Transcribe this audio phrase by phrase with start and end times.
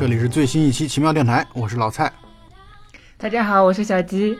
[0.00, 2.10] 这里是最新一期奇妙电台，我是老蔡。
[3.18, 4.34] 大家好，我是小鸡。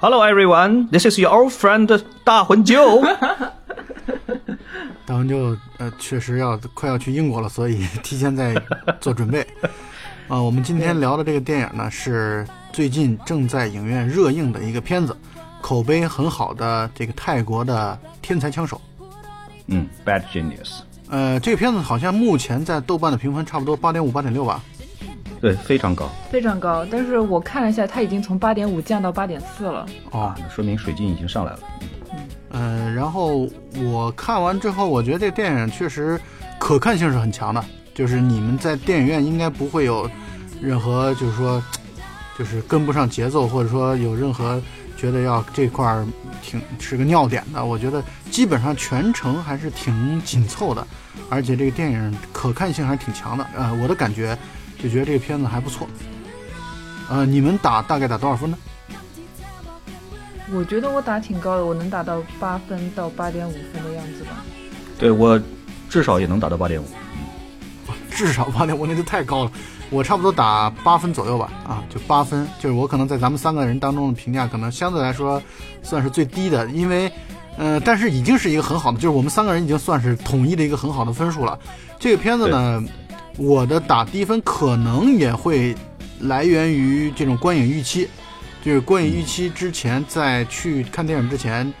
[0.00, 3.00] Hello everyone, this is your old friend 大魂舅。
[5.06, 8.60] 大魂舅呃确实要快要去英国了，所以提前在
[9.00, 9.46] 做准备。
[10.26, 15.16] 啊、 我们今天聊的这个电影呢，是最近正在影院热映的一个片子，
[15.60, 18.80] 口碑很好的这个泰国的天才枪手。
[19.68, 24.60] 嗯，Bad Genius，呃，这个片子好像目前在豆瓣的评分差不多八点五、八点六吧。
[25.40, 29.86] 对，非常高非常高，但是我看了一下，它已经从八点五降到八点四了。
[30.10, 31.58] 哦啊，，那说明水晶已经上来了。
[32.50, 36.20] 呃，然后我看完之后，我觉得这个电影确实
[36.58, 37.64] 可看性是很强的，
[37.94, 40.10] 就是你们在电影院应该不会有
[40.60, 41.62] 任何就是说
[42.38, 44.60] 就是跟不上节奏，或者说有任何
[44.96, 46.04] 觉得要这块儿
[46.42, 47.64] 挺是个尿点的。
[47.64, 50.84] 我觉得基本上全程还是挺紧凑的，
[51.28, 53.46] 而且这个电影可看性还是挺强的。
[53.56, 54.36] 呃，我的感觉
[54.82, 55.88] 就觉得这个片子还不错。
[57.10, 58.58] 呃，你们打大概打多少分呢？
[60.52, 64.44] 我觉得我打挺高的，我能打到八分到八点五分的样子吧。
[64.98, 65.40] 对我
[65.88, 66.86] 至少也能打到八点五。
[68.10, 69.52] 至少八点五，那就太高了。
[69.90, 75.40] 我差不多打八分左右吧，啊，就八分，就是我可能在咱们三个人当中的评价，可能相对来说
[75.82, 77.10] 算是最低的，因为，
[77.56, 81.58] 呃，但是已经是一个很好的，就是我们三个人已经算是统一的一个很好的分数了。
[81.98, 82.82] 这个片子呢，
[83.38, 85.74] 我的打低分可能也会
[86.20, 88.08] 来源于这种观影预期，
[88.64, 91.72] 就是观影预期之前在去看电影之前，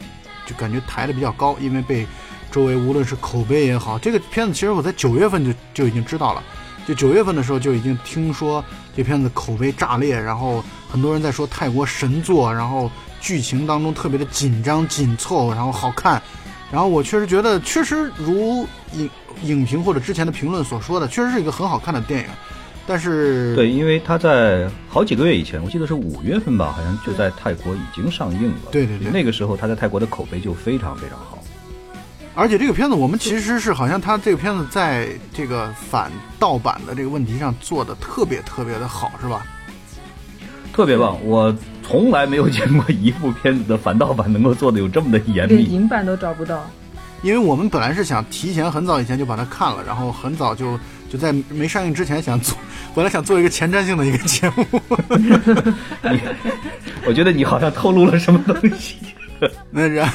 [0.46, 2.06] 就感觉抬的比较高，因为被
[2.52, 6.42] 周围无论是口碑也好，这个片子其实我在九月份就就已经知道了。
[6.86, 8.64] 就九月份的时候就已经听说
[8.96, 12.90] 这片子口碑炸裂，然后很多人在说泰国神作，然后
[13.20, 16.22] 剧情当中特别的紧张紧凑，然后好看，
[16.70, 19.10] 然后我确实觉得确实如影
[19.42, 22.26] 影评或者之前的评论所说的，确实是一个很好看的电影，
[22.86, 28.70] 但是对，因为他在好几个月以前，我记得是五月份吧，好像就在泰国已经上映了。
[28.70, 31.38] 对对对那个时候他在泰国的口碑就非常非常好。
[32.34, 39.44] 而且这个片子我们其实是好像他这个片子在这个反盗版的这个问题上做的特别特别的好，是吧？
[40.72, 45.64] 特别棒，我从来没有见过一部片子的反盗版能够做的有这么的严连密。
[45.64, 46.64] 银版都找不到。
[47.22, 50.78] 因为我们本来是想提前很早以前就把它看了，然后很早就
[51.10, 52.56] 就在没上映之前想做，
[52.94, 54.64] 本来想做一个前瞻性的一个节目。
[57.06, 58.96] 我觉得你好像透露了什么东西。
[59.70, 60.10] 那然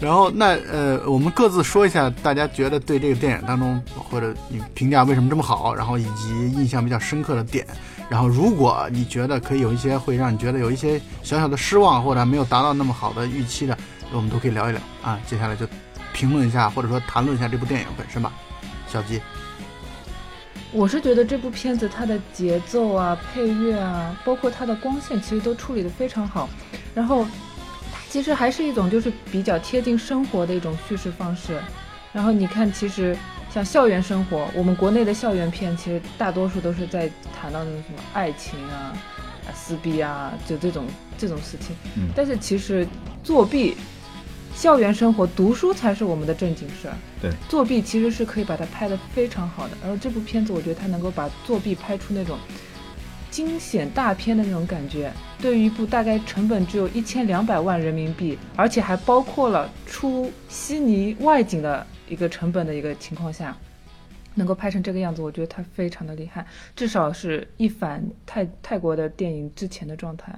[0.00, 7.66] 然后那呃，我们各自说一下大家觉得对这个电影当中或者你评价为什么这么好，然后以及印象比较深刻的点。
[8.08, 13.76] 然后如果你觉得可以有一些会让你觉得有一些小小的失望或者没有达到那么好的预期的，
[14.12, 15.18] 我们都可以聊一聊啊。
[15.26, 15.66] 接下来就
[16.14, 18.32] 评论一下或者说谈论一下这部电影本身吧。
[18.86, 19.20] 小鸡，
[20.70, 26.48] 我是觉得这部片子它的节奏啊、配乐啊，包括它的光线，其实都处理得非常好。
[26.94, 27.24] 然后，
[27.92, 31.60] 它其实还是一种就是比较贴近生活的一种叙事方式。
[32.12, 33.16] 然后你看，其实
[33.52, 38.94] 像校园生活，我们国内的校园片，其实大多数都是在谈到那种什么爱情啊、
[39.46, 40.86] 啊撕逼啊，就这种
[41.18, 41.74] 这种事情。
[41.96, 42.86] 嗯但是其实
[43.24, 43.76] 作弊、
[44.54, 46.94] 校园生活、读书才是我们的正经事儿。
[47.20, 49.76] 对，作弊其实是可以把它拍得非常好的。
[49.82, 52.38] 然后这部片子，我觉得它能够把作弊拍出那种
[53.30, 55.12] 惊险大片的那种感觉。
[55.38, 63.54] 对于一部大概成本只有一千两百万人民币，而且还包括了出悉尼外景的一个成本的一个情况下，
[64.34, 70.32] 能够拍成这个样子，我觉得它非常的厉害，至少是一反泰泰国的电影之前的状态。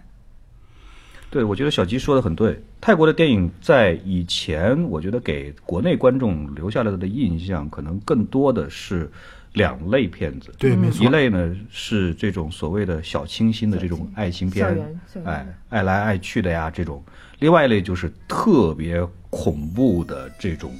[1.31, 2.62] 对，我觉得小吉说的很对。
[2.80, 9.10] 泰国的电影在以前，我觉得给国内观众留下来的印象，可能更多的是
[9.54, 10.54] 两类片子。
[10.56, 17.03] 对，没错一，类呢是这种所谓的小清新的这种爱情片哎，爱来爱去的呀这种；
[17.41, 20.72] 另外一类就是特别恐怖的这种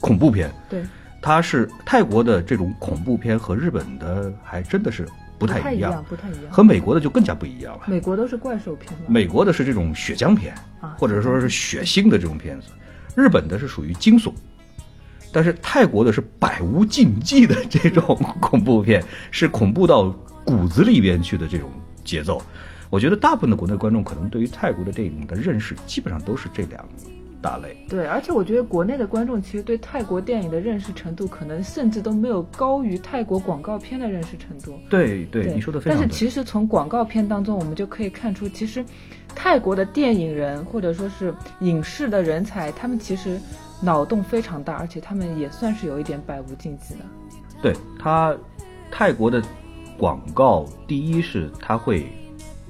[0.00, 0.50] 恐怖片。
[0.70, 0.82] 对，
[1.20, 5.06] 它是泰国的这种恐怖片和日本的还真的是
[5.46, 6.50] 不太一样不太一样。
[6.50, 7.82] 和美国的就更加不一样了。
[7.86, 12.68] 美国都是怪兽片嘛，美国的是这种血浆片啊，或者说是血腥的这种片子，
[13.14, 14.32] 日本的是属于惊悚，
[15.32, 20.10] 但是泰国的是百无禁忌的这种恐怖片， 是恐怖到
[20.44, 21.70] 骨子里边去的这种
[22.04, 22.40] 节奏。
[22.90, 26.86] 我觉得大部分的国内观众可能对于泰国的电影的认识，基本上都是这两
[27.42, 27.76] 大类。
[27.88, 34.78] 对，而且我觉得国内的观众其实对泰国电影的认识程度，可能甚至都没有高于泰国广告片的认识程度。
[34.88, 36.06] 对对，你说的非常对。
[36.06, 38.84] 但是其实从广告片当中，我们就可以看出，其实
[39.34, 43.38] 泰国的电影人或者说是影视的人才，他们其实
[43.82, 47.00] 脑洞非常大，而且他们也算是有一点百无禁忌的。
[47.60, 48.36] 对他，
[48.90, 49.42] 泰国的
[49.98, 52.06] 广告，第一是他会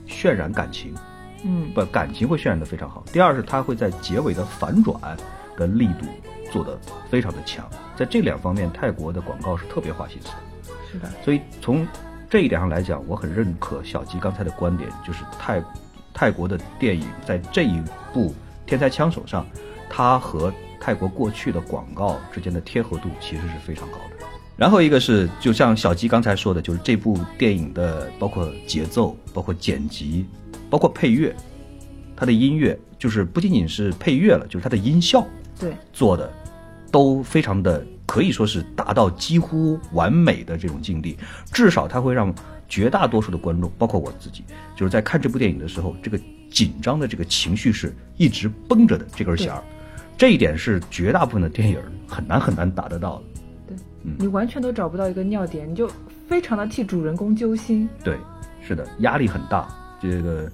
[0.07, 0.95] 渲染感情，
[1.45, 3.05] 嗯，不，感情会渲染的非常好。
[3.13, 4.97] 第二是它会在结尾的反转
[5.57, 6.07] 跟力度
[6.53, 6.79] 做得
[7.11, 10.73] 非常的强，在这两方面，泰国的广告是特别花心思的。
[10.91, 11.87] 是的，所以从
[12.29, 15.63] 这一点上来讲，我很认可小吉刚才的观点，就是泰
[16.15, 18.31] 泰国的电影在这一部
[18.67, 19.47] 《天才枪手》上，
[19.89, 24.27] 它和泰国过去的广告之间的贴合度其实是非常高的。
[24.57, 30.27] 然后一个是，就像小吉刚才说的，就是这部电影的包括节奏、包括剪辑、
[30.73, 31.37] 包括配乐，
[32.17, 35.23] 它的音乐就是不仅仅是配乐了，就是它的音效
[35.61, 36.33] 对，做的
[36.91, 41.15] 都非常的可以说是达到几乎完美的这种境地，
[41.53, 42.35] 至少它会让
[42.71, 44.43] 绝大多数的观众，包括我自己，
[44.75, 46.19] 就是在看这部电影的时候，这个
[46.51, 49.63] 紧张的这个情绪是一直绷着的这根弦儿，
[50.17, 51.79] 这一点是绝大部分的电影
[52.09, 53.75] 很难很难达得到的。
[54.19, 55.87] 你完全都找不到一个尿点，你就
[56.27, 57.87] 非常的替主人公揪心。
[58.03, 58.17] 对，
[58.67, 59.69] 是的，压力很大。
[60.01, 60.51] 这个，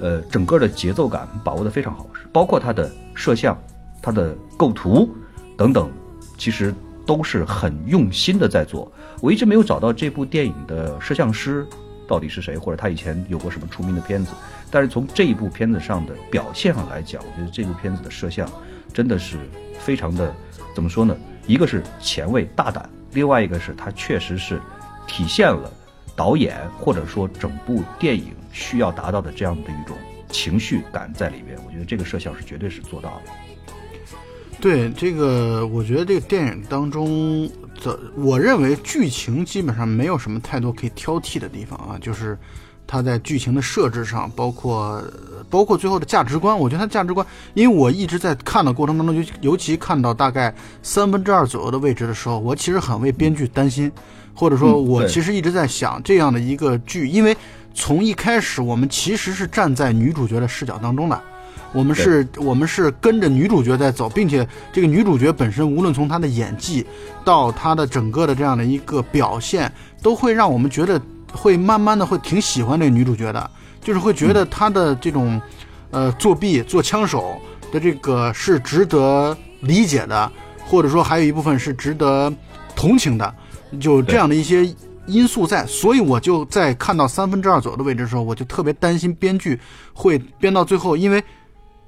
[0.00, 3.56] 呃，整个的节奏感把握的非常好，包括它的摄像、
[4.02, 5.08] 它的构图
[5.56, 5.90] 等等，
[6.36, 6.74] 其实
[7.06, 8.90] 都是很用心的在做。
[9.20, 11.66] 我一直没有找到这部电影的摄像师
[12.06, 14.32] 到底是谁，或者他以前有过什么出名的片子。
[14.70, 18.48] 但是从这一部片子上的表现上来讲，我觉得这部片子的摄像
[18.92, 19.38] 真的是
[19.78, 20.34] 非常的，
[20.74, 21.16] 怎么说呢？
[21.46, 24.60] 一个是前卫大胆，另外一个是它确实是
[25.06, 25.70] 体现了
[26.16, 29.94] 导演或者说整部电影需要达到的这样的一种
[30.30, 31.58] 情绪感在里边。
[31.66, 33.32] 我觉得这个摄像是绝对是做到的。
[34.60, 37.50] 对这个，我觉得这个电影当中
[37.82, 42.38] 的，我认为剧情基本上没有什么太多可以挑剔的地方啊，就是
[42.86, 45.02] 它在剧情的设置上，包括
[45.50, 53.92] 包括最后的价值观，我觉得它价值观，因为我一直在看的过程当中，尤尤其看到大概三分之二左右的位置的时候，我其实很为编剧担心，
[54.32, 57.36] 或者说，我其实一直在想这样的一个剧，因为
[57.74, 61.20] 从一开始我们其实是站在女主角的视角当中的。
[61.72, 66.86] 我们是，我们是跟着女主角在走，并且这个女主角本身，无论从她的演技
[67.24, 71.00] 到她的整个的这样的一个表现，都会让我们觉得
[71.32, 73.50] 会慢慢的会挺喜欢这个女主角的，
[73.82, 75.40] 就是会觉得她的这种，
[75.90, 77.40] 呃，作弊做枪手
[77.72, 80.30] 的这个是值得理解的，
[80.64, 82.32] 或者说还有一部分是值得
[82.76, 83.34] 同情的，
[83.80, 84.64] 就这样的一些
[85.06, 89.60] 因素在，所以我就在看到三分之二左右的位置的时候，我就特别担心编剧
[89.92, 91.22] 会编到最后，因为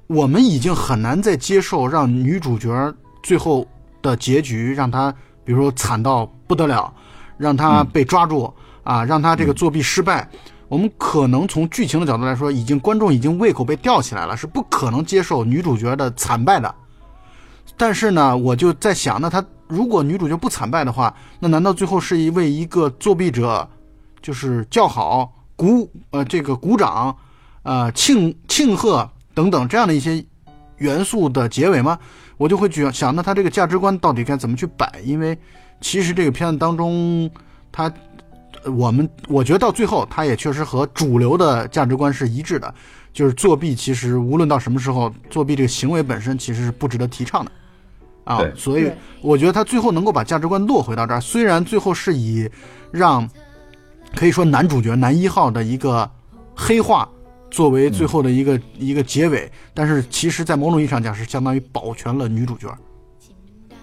[0.07, 2.93] 我们已经很难再接受让女主角
[3.23, 3.67] 最后
[4.01, 6.93] 的结局让她，比如说惨到不得了，
[7.37, 8.53] 让她被抓住、
[8.83, 10.29] 啊，让她这个作弊失败。
[10.69, 16.75] 我们可能从剧情的角度来说，已经观众已经胃口被吊起来了，是不可能接受女主角的惨败的。
[17.77, 23.67] 但是呢，我就在想，那她如果女主角不惨败的话，那难道最后是一位一个作弊者，
[24.21, 27.15] 就是叫好、鼓呃这个鼓掌，
[27.63, 30.23] 呃庆庆贺等等这样的一些
[30.77, 31.99] 元素的结尾吗？
[32.37, 35.01] 我就会觉想，那他这个价值观到底该怎么去摆？
[35.03, 35.37] 因为
[35.81, 37.29] 其实这个片子当中，
[37.71, 37.91] 他
[38.65, 42.73] 我们我觉得到最后，他也确实和主流的价值观是一致的，
[43.11, 47.51] 就是作弊其实无论到什么时候，作弊这个行为本身其实是不值得提倡的。
[48.27, 48.91] 啊，所以
[49.21, 52.49] 我觉得他最后能够把价值观落回到这儿，虽然最后是以
[52.91, 53.27] 让
[54.15, 56.09] 可以说男主角男一号的一个
[56.55, 57.09] 黑化
[57.49, 62.67] 作为最后的一个、一个结尾，但是其实，在某种意义上讲，是相当于保全了女主角。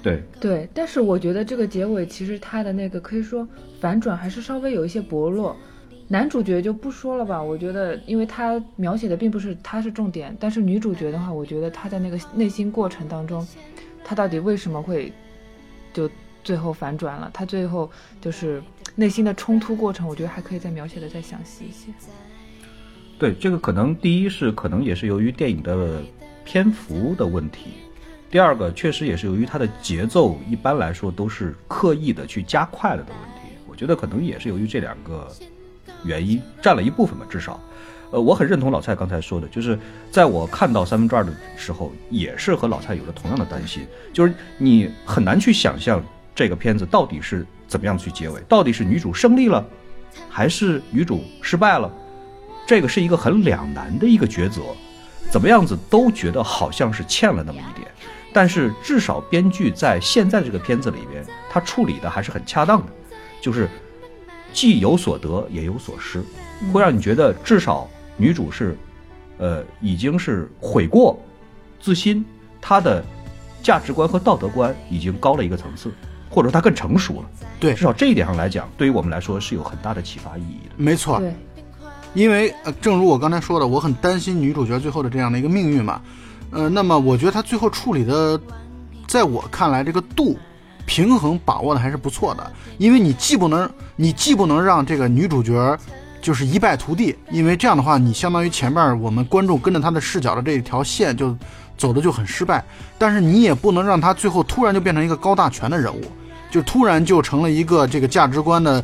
[0.03, 3.49] 对，对，但是我觉得这个结尾其实他的那个可以说
[3.81, 5.57] 反转还是稍微有一些薄弱。
[6.07, 13.47] 男主角就不说了吧，我觉得，因为他描写的并不是他是重点，但是女主角的话，我觉得她在那个内心过程当中，
[14.05, 15.13] 他到底为什么会
[15.93, 16.09] 就
[16.45, 17.31] 最后反转了？
[17.33, 18.63] 他最后就是
[18.95, 21.91] 内心的冲突过程，我觉得还可以再描写的再详细一些。
[23.19, 26.03] 对，这个可能第一是可能也是由于电影的
[26.45, 27.71] 篇幅的问题，
[28.31, 33.57] 第二个确实也是由于它的节奏一般来说都是刻意的去加快了的问题。
[33.67, 35.33] 我觉得可能也是由于这两个
[36.05, 37.59] 原因占了一部分吧，至少。
[38.15, 39.77] 呃，我很认同老蔡刚才说的，就是
[40.09, 46.01] 在我看到三分之二的时候，也是和老蔡有着同样的担心，就是你很难去想象
[46.33, 49.67] 这个片子到底是怎么样去结尾，到底是女主胜利了，
[50.31, 51.93] 还是女主失败了？
[52.69, 54.63] 这个是一个很两难的一个抉择，
[55.29, 57.89] 怎么样子都觉得好像是欠了那么一点，
[58.33, 62.93] 但是至少编剧在现在这个片子里边，他处理的还是很恰当的，
[63.41, 63.69] 就是
[64.53, 66.23] 既有所得也有所失，
[66.73, 68.77] 会让你觉得至少女主是，
[69.39, 71.19] 呃，已经是悔过、
[71.81, 72.25] 自新，
[72.61, 73.05] 她的
[73.63, 75.93] 价值观和道德观已经高了一个层次，
[76.31, 77.31] 或者说她更成熟了。
[77.59, 80.75] 对至少这一点上来讲，对于我们来说是有很大的启发意义的。
[80.77, 81.23] 没错，
[82.13, 86.01] 因为呃，正如我刚才说的，我很担心女主角最后的这样的一个命运嘛。
[86.51, 88.41] 呃，那么我觉得她最后处理的，
[89.09, 90.39] 在我看来，这个度
[90.87, 92.53] 平衡把握的还是不错的。
[92.79, 95.77] 因为你既不能，你既不能让这个女主角
[96.25, 101.37] 就是一败涂地，因为这样的话，你相当于前面我们观众跟着他的视角的这一条线就
[101.77, 102.65] 走的就很失败。
[102.97, 106.01] 但是你也不能让他最后突然就变成一个高大全的人物，
[106.51, 108.83] 就突然就成了一个这个价值观的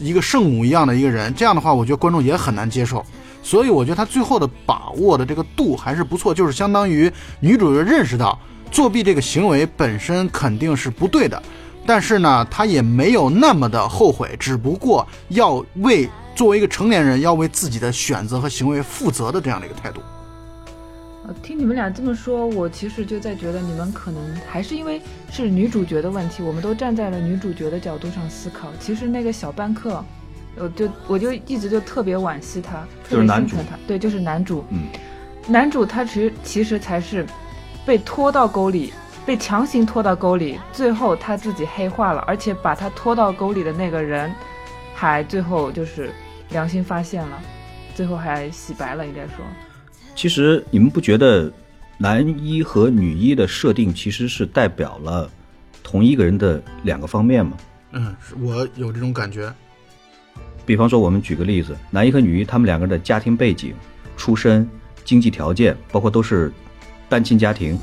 [0.00, 3.04] 一个圣母一样的一个人，这样的话，我觉得观众也很难接受。
[3.42, 8.38] 所以我觉得他最后的把握的这个度还是不错，就是相当于女主角认识到
[8.70, 11.42] 作弊这个行为本身肯定是不对的，
[11.84, 20.00] 但是呢，她也没有那么的后悔，只不过要为作为一个成年人要为自己的选择和行为负责的这样的一个态度。
[21.26, 25.02] 呃听你们俩这么说，我其实就在觉得你们可能还是因为
[25.32, 28.68] 是女主角的问题，我们都站在了女主角的角度上思考。
[28.78, 30.04] 其实那个小班克，
[30.54, 33.76] 我就我就一直就特别惋惜他，特别就是男主心疼他。
[33.88, 34.64] 对，就是男主。
[34.70, 34.86] 嗯，
[35.48, 37.26] 男主他其实其实才是
[37.84, 38.92] 被拖到沟里，
[39.26, 44.32] 被强行拖到沟里，最后他自己黑化了，而且把他拖到沟里的那个人，
[44.94, 46.10] 还最后就是
[46.50, 47.40] 良心发现了，
[47.94, 49.44] 最后还洗白了，应该说。
[50.14, 51.52] 其实你们不觉得
[51.96, 55.30] 男一和女一的设定其实是代表了
[55.82, 57.56] 同一个人的两个方面吗？
[57.92, 59.52] 嗯，我有这种感觉。
[60.66, 63.74] 比方说，我们举个例子，男一和女一他们两个人的家庭背景、
[64.16, 64.68] 出身、
[65.04, 66.52] 经济条件，包括都是
[67.08, 67.78] 单亲家庭，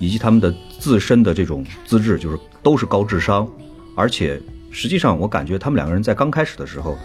[0.00, 3.48] 以及他们的自身的这种资质，就是都是高智商，
[3.94, 4.40] 而且
[4.72, 6.98] 实际上我感觉他们两个人在刚开始的时候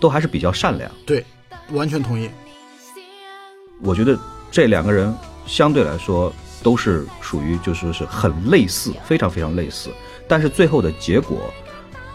[0.00, 0.90] 都还是比较善良。
[1.06, 1.24] 对，
[1.70, 2.28] 完全同意。
[3.82, 4.18] 我觉得
[4.50, 5.14] 这两个人
[5.46, 9.90] 相对来说都是属于就是是很类似，非常非常类似，
[10.26, 11.52] 但是最后的结果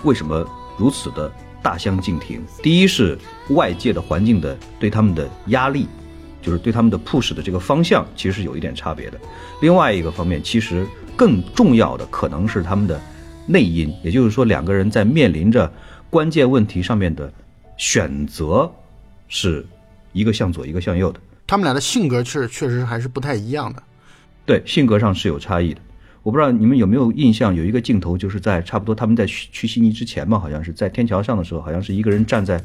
[0.04, 0.46] 为什么
[0.78, 2.42] 如此的大相径庭？
[2.62, 3.18] 第一是
[3.52, 5.88] 外界的环境的对他们的压力，
[6.42, 9.18] 就是对他们的 push 的这个方向其实是有一点差别的。
[9.62, 10.86] 另外一个方面，其实
[11.16, 13.00] 更重要的可能是他们的
[13.48, 15.72] 内因，也就是说两个人在面临着
[16.10, 17.32] 关键问题上面的
[17.78, 18.72] 选择
[19.28, 19.66] 是
[20.12, 21.20] 一个向左一个向右的。
[21.46, 23.84] 他们俩的性格确确实还是不太一样的。
[24.46, 25.82] 对，性格上是有差异的。
[26.22, 32.64] 我不知道你们有没有印象，有一个镜头就是在差不多他们在去去悉尼之前吧，好像是在天桥上的时候，好像是一个人站在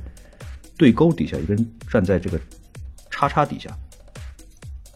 [0.77, 2.41] 对沟底下，一个人站在这个
[3.11, 3.69] 叉叉底下。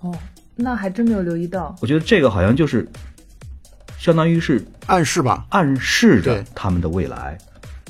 [0.01, 0.15] 哦，
[0.55, 1.75] 那还真没有留意到。
[1.81, 2.89] 我觉得这个好像就是
[3.99, 7.37] 相当于是暗示吧，暗示着他们的未来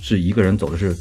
[0.00, 0.96] 是一个人走的是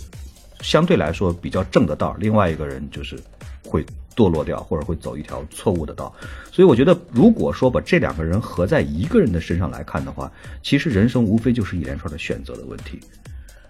[0.61, 3.19] 相对来说比较正的道，另外一个人就是
[3.63, 6.13] 会堕落掉，或者会走一条错误的道。
[6.51, 12.99] 所以我觉得，如果说把这两个人合在一个人的身上来看的话，其实人生无非就是一连串的选择的问题。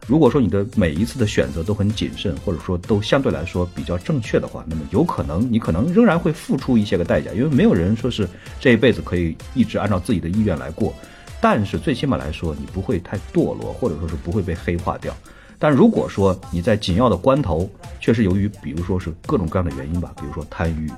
[0.08, 8.28] 如果说你的每一次的选择都很谨慎，或者说都相对来说比较正确的话，那么有可能你可能仍然会付出一些个代价，因为没有人说是
[8.60, 10.92] 这一辈子可以一直按照自己的意愿来过。
[11.40, 15.16] 但是最起码来说，你不会太堕落，或者说是不会被黑化掉。
[15.62, 20.92] 但如果说你在紧要的关头，确实由于比如说是各种各样的原因吧，比如说贪欲，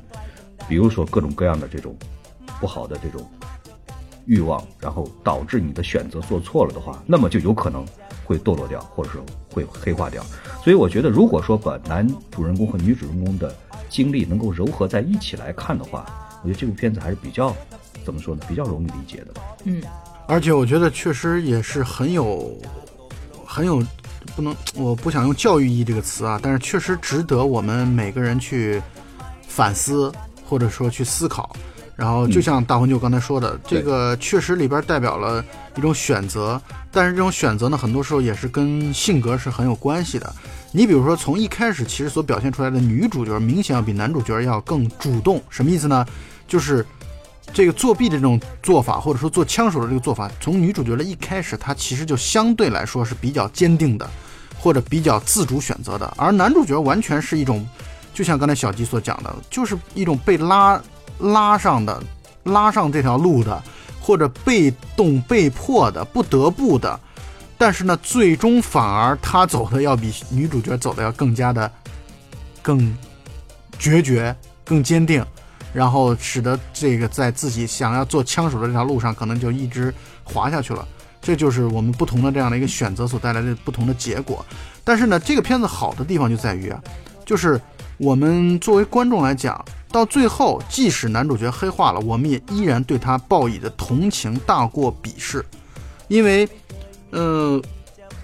[0.70, 1.94] 比如说各种各样的这种
[2.62, 3.30] 不好的这种
[4.26, 7.86] 欲望，然后导致你的选择做错了的话，那么就有可能
[8.24, 10.24] 会堕落掉，或者说会黑化掉。
[10.64, 13.54] 所以我觉得，如果说把男主人公和女主人公的
[13.90, 16.06] 经历能够糅合在一起来看的话，
[16.42, 17.54] 我觉得这部片子还是比较
[18.06, 19.34] 怎么说呢，比较容易理解的。
[19.66, 19.84] 嗯，
[20.26, 22.58] 而且我觉得确实也是很有
[23.46, 23.84] 很有
[24.36, 28.82] 不能， 我不想用教育意义这个词啊，但是确实值得我们每个人去
[29.48, 30.12] 反思，
[30.46, 31.56] 或者说去思考。
[31.96, 35.46] 然后就像大红舅刚才说的，这个确实里边代表了
[35.78, 36.60] 一种选择，
[36.92, 40.34] 但是这种选择呢，很多时候也是跟性格是很有关系的。
[40.72, 46.04] 你比如说，从一开始其实所表现出来的女主角，明显要比男主角要更主动，什么意思呢？
[46.48, 46.84] 就是
[47.52, 54.10] 这个作弊的这种做法，或者说做枪手的这个做法，从女主角的一开始，她其实就相对来说是比较坚定的，
[54.60, 57.68] 或者比较自主选择的，而男主角完全是一种，
[58.14, 60.82] 就像刚才小吉所讲的，就是一种被拉
[61.20, 62.02] 拉上的，
[62.44, 63.62] 拉上这条路的，
[64.00, 67.00] 或者被动被迫的，不得不的。
[67.56, 71.72] 但是呢，最终反而他走的要比女主角走的要更加的
[72.62, 72.98] 更
[73.80, 74.36] 决绝、
[74.66, 75.24] 更坚定，
[75.74, 80.88] 然后使得这个在自己想要做枪手的这条路上，可能就一直滑下去了。
[81.22, 84.46] 这就是我们不同的这样的一个选择所带来的不同的结果。
[84.84, 86.82] 但是呢，这个片子好的地方就在于啊，
[87.26, 87.60] 就是
[87.98, 95.44] 我们作为观众来讲，到最后，即使男主角黑化了，我们也依然对他报以的同情大过鄙视，
[96.10, 96.48] 因为
[97.12, 97.62] 嗯、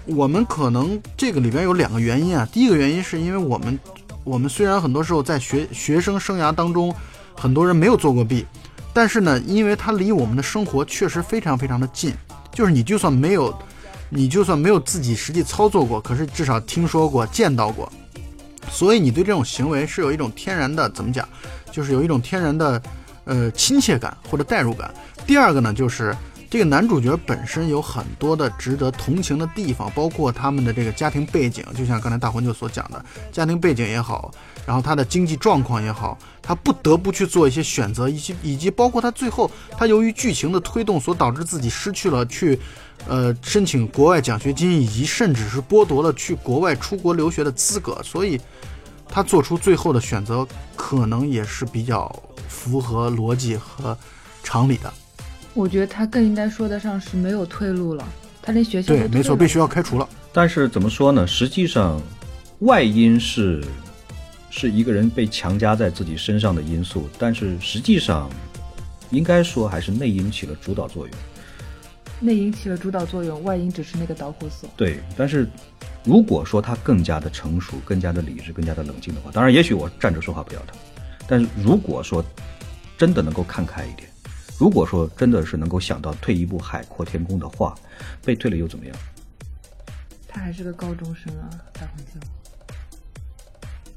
[0.04, 2.46] 我们可能这个里边有两个原因啊。
[2.52, 3.78] 第一个原因是因为我们，
[4.24, 6.94] 我们虽然很多时候在学学生生涯当中，
[7.40, 8.44] 很多人没有做过弊，
[8.92, 12.12] 但是呢，因为它离我们的生活确实非常非常的近，
[12.52, 13.58] 就是你就算没有，
[14.10, 17.90] 你就算没有自己实际操作过，可是至少听说过、见到过，
[18.70, 21.26] 所以你对这种行为是有一种天然的怎么讲，
[21.72, 22.82] 就是有一种天然的
[23.24, 24.92] 呃亲切感或者代入感。
[25.26, 26.14] 第二个呢，就是
[26.50, 34.30] 这个男主角本身有很多的值得同情的地方，包括他们的这个家庭背景，就像刚才大魂就所讲的，家庭背景也好，
[34.66, 42.58] 然后他的经济状况也好，他不得不去做一些选择，以及以及包括他最后他由于剧情的推动所导致自己失去了去。
[43.08, 48.38] 呃，申请国外奖学金，以及甚至是剥夺了去国外出国留学的资格，所以
[49.08, 52.14] 他做出最后的选择，可能也是比较
[52.46, 53.96] 符合逻辑和
[54.42, 54.92] 常理的。
[55.54, 58.06] 我觉得他更应该说得上是没有退路了，
[58.42, 60.06] 他连学校对，没错，被学校开除了。
[60.30, 61.26] 但是怎么说呢？
[61.26, 61.98] 实际上，
[62.58, 63.64] 外因是
[64.50, 68.28] 是一个人被强加在自己身上的因素，但是实际上，
[69.10, 71.16] 应该说还是内因起了主导作用。
[72.18, 74.68] 内因起了主导作用，外因只是那个导火索。
[74.76, 75.48] 对，但是
[76.04, 80.76] 如果说他更加的成熟、更加的理智、更加的冷静的话，当然，也许我站着说话不腰疼。
[81.26, 82.22] 但是如果说
[82.98, 84.06] 真的能够看开一点，
[84.58, 87.74] 如果说真的是能够想到退一步海阔天空的话，
[88.22, 88.94] 被退了又怎么样？
[90.28, 92.20] 他还是个高中生啊，大混秀。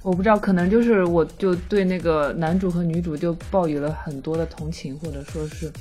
[0.04, 5.72] 我不知道，可能就是我就对那个男主和女主就抱有了很多的同情，或者说是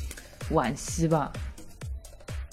[0.53, 1.33] 惋惜吧。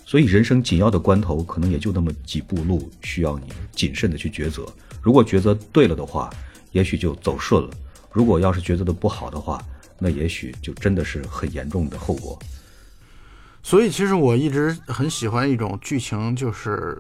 [0.04, 4.66] 所以人生紧要的关头，可能也就那么几步路，需要你谨慎的去抉择。
[5.00, 6.32] 如果抉择对了的话，
[6.72, 7.70] 也许就走顺了；
[8.12, 9.64] 如果要是抉择的不好的话，
[10.00, 12.40] 那也许就真的是很严重的后果。
[13.62, 16.98] 所以，其实我一直很喜欢一种剧情，就是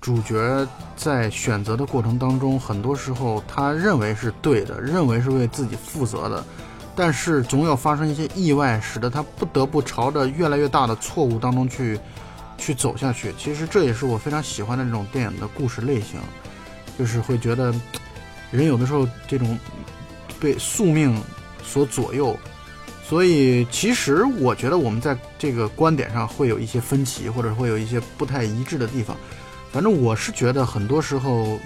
[0.00, 0.66] 主角
[0.96, 6.44] 在选择的过程当中，很多时候他认为是对的，认为是为自己负责的，
[6.96, 12.00] 但是总有发生一些意外，使得他不得不朝着越来越大的错误当中去
[12.56, 13.32] 去走下去。
[13.38, 16.18] 其实这也是我非常喜欢的这种电影的故事类型，
[16.98, 17.72] 就是会觉得
[18.50, 19.56] 人有的时候这种
[20.40, 21.22] 被宿命
[21.62, 22.36] 所左右。
[23.08, 29.16] 所以，其实我觉得我们在这个观点上会有一些分歧，或者会有一些不太一致的地方。
[29.72, 31.58] 反正我是觉得，很多时候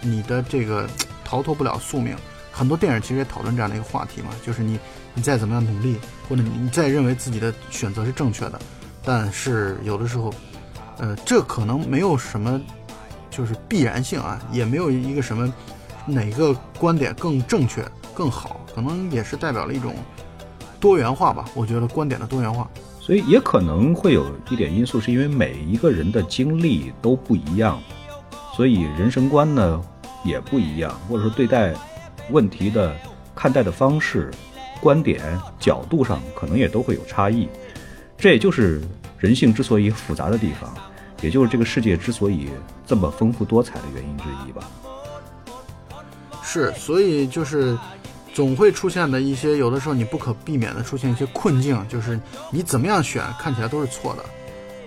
[0.00, 0.88] 你的这个
[1.22, 2.16] 逃脱不了宿命。
[2.50, 4.80] 很多电影其实也讨论这样的一个话题嘛，就是你
[5.12, 8.58] 你再怎么样努力，或者你再认为自己的选择是正确的，
[9.04, 10.32] 但是有的时候，
[10.96, 12.58] 呃，这可能没有什么
[13.30, 15.52] 就是必然性啊，也没有一个什么
[16.06, 19.94] 哪个观点更正确更好，可能也是代表了一种。
[20.80, 22.66] 多元化吧，我觉得观点的多元化，
[22.98, 27.78] 所以也可能会有一点因素，是因为每一个人的经历都不一样，
[28.56, 29.82] 所以人生观呢
[30.24, 31.74] 也不一样，或者说对待
[32.30, 32.96] 问题的
[33.34, 34.30] 看待的方式、
[34.80, 37.46] 观点角度上可能也都会有差异。
[38.16, 38.82] 这也就是
[39.18, 40.74] 人性之所以复杂的地方，
[41.20, 42.48] 也就是这个世界之所以
[42.86, 44.62] 这么丰富多彩的原因之一吧。
[46.42, 47.76] 是，所以就是。
[48.32, 52.18] 总会出现的一些，有的时候你不可避免的出现一些困境，就是
[52.50, 54.24] 你怎么样选看起来都是错的，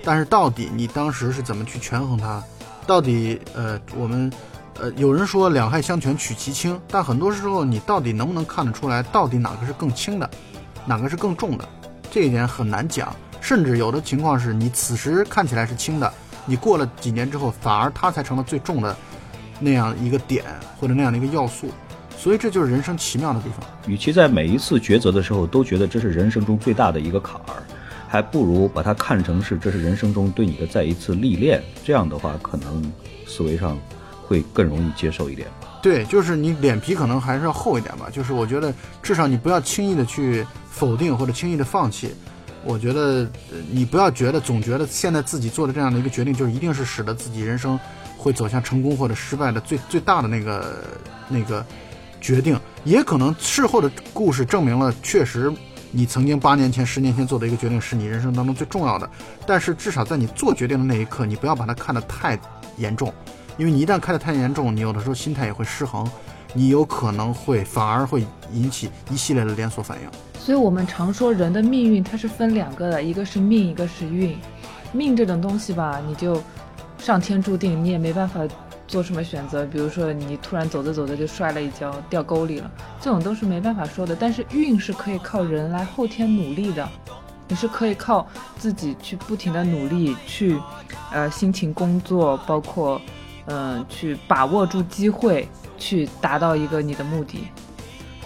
[0.04, 2.42] 但是到底你当时是怎么去权衡它？
[2.88, 4.32] 到底呃，我们
[4.80, 10.30] 呃，有人说两害相权取其轻，但很多时候你到底能不能看得出来，到底哪个是更轻的，
[10.86, 11.68] 哪个是更重的？
[12.10, 16.12] 这一点很难讲，甚至有的情况是你此时看起来是轻的，
[16.46, 18.96] 你过了几年之后，反而它才成了最重的
[19.60, 20.44] 那样一个点
[20.80, 21.70] 或者那样的一个要素。
[22.24, 23.60] 所以这就是人生奇妙的地方。
[23.86, 27.62] 与其在每一次抉择的时候都觉得这是人生中最大的一个坎儿，
[28.08, 31.62] 还不如把它看成是这是人生中对你的再一次历练。
[31.84, 32.82] 这样的话，可能
[33.28, 33.78] 思维上
[34.26, 35.68] 会更容易接受一点吧。
[35.82, 38.08] 对，就是你脸皮可能还是要厚一点吧。
[38.10, 42.16] 就是我觉得至少你不要轻易的去否定或者轻易的放弃。
[42.64, 43.30] 我觉得
[43.70, 47.78] 你不要觉得总觉得现在自己做的这样的一个决定，就是一定是使得自己人生
[48.16, 50.86] 会走向成功或者失败的最最大的那个
[51.28, 51.66] 那个。
[52.24, 55.52] 决定也可能事后的故事证明了，确实
[55.92, 59.08] 你曾经八年前、十年前做的一个决定是你人生当中最重要的。
[59.46, 62.40] 但是至少在你做决定的那一刻，你不要把它看得太
[62.78, 63.14] 严重，
[63.58, 66.10] 因为你一旦看得太严重，你有的时候心态也会失衡，
[66.54, 70.10] 你有可能会反而会引起一系列的连锁反应。
[70.40, 74.38] 所以我们常说人的命运它是分两个的，一个是命，一个是运。
[74.94, 76.42] 命这种东西吧，你就
[76.98, 78.40] 上天注定，你也没办法。
[78.94, 79.66] 做什么选择？
[79.66, 82.70] 比如说你突然走着走着就摔了一跤，掉沟里了，
[83.02, 84.16] 这种都是没办法说的。
[84.16, 86.88] 但是运是可以靠人来后天努力的。
[87.48, 88.28] 你是可以靠
[88.60, 90.60] 自己去不停的努力，去
[91.12, 93.02] 呃辛勤工作，包括
[93.48, 97.48] 嗯、呃去把握住机会，去达到一个你的目的。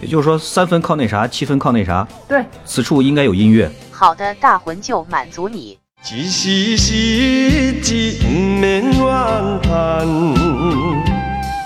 [0.01, 2.05] 也就是说，三分靠那啥，七分靠那啥。
[2.27, 3.71] 对，此处应该有音乐。
[3.89, 5.79] 好的大魂就满足你。
[6.05, 10.05] 一时失志，不免怨叹；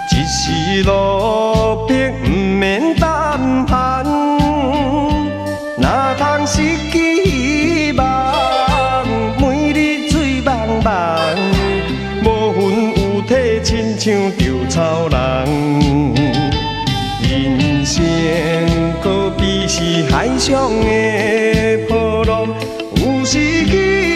[0.09, 1.87] 一时落魄，
[2.23, 4.03] 不免胆寒。
[5.77, 9.05] 哪通失去希望？
[9.37, 11.37] 每日醉茫茫，
[12.23, 12.61] 无魂
[12.95, 15.15] 有体，亲像稻草人。
[17.29, 18.01] 人生
[19.03, 22.47] 可比是海上的波浪，
[22.95, 24.10] 有时起，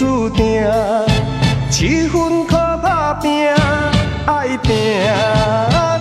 [0.00, 0.64] 注定，
[1.70, 3.52] 七分靠打拼，
[4.24, 4.72] 爱拼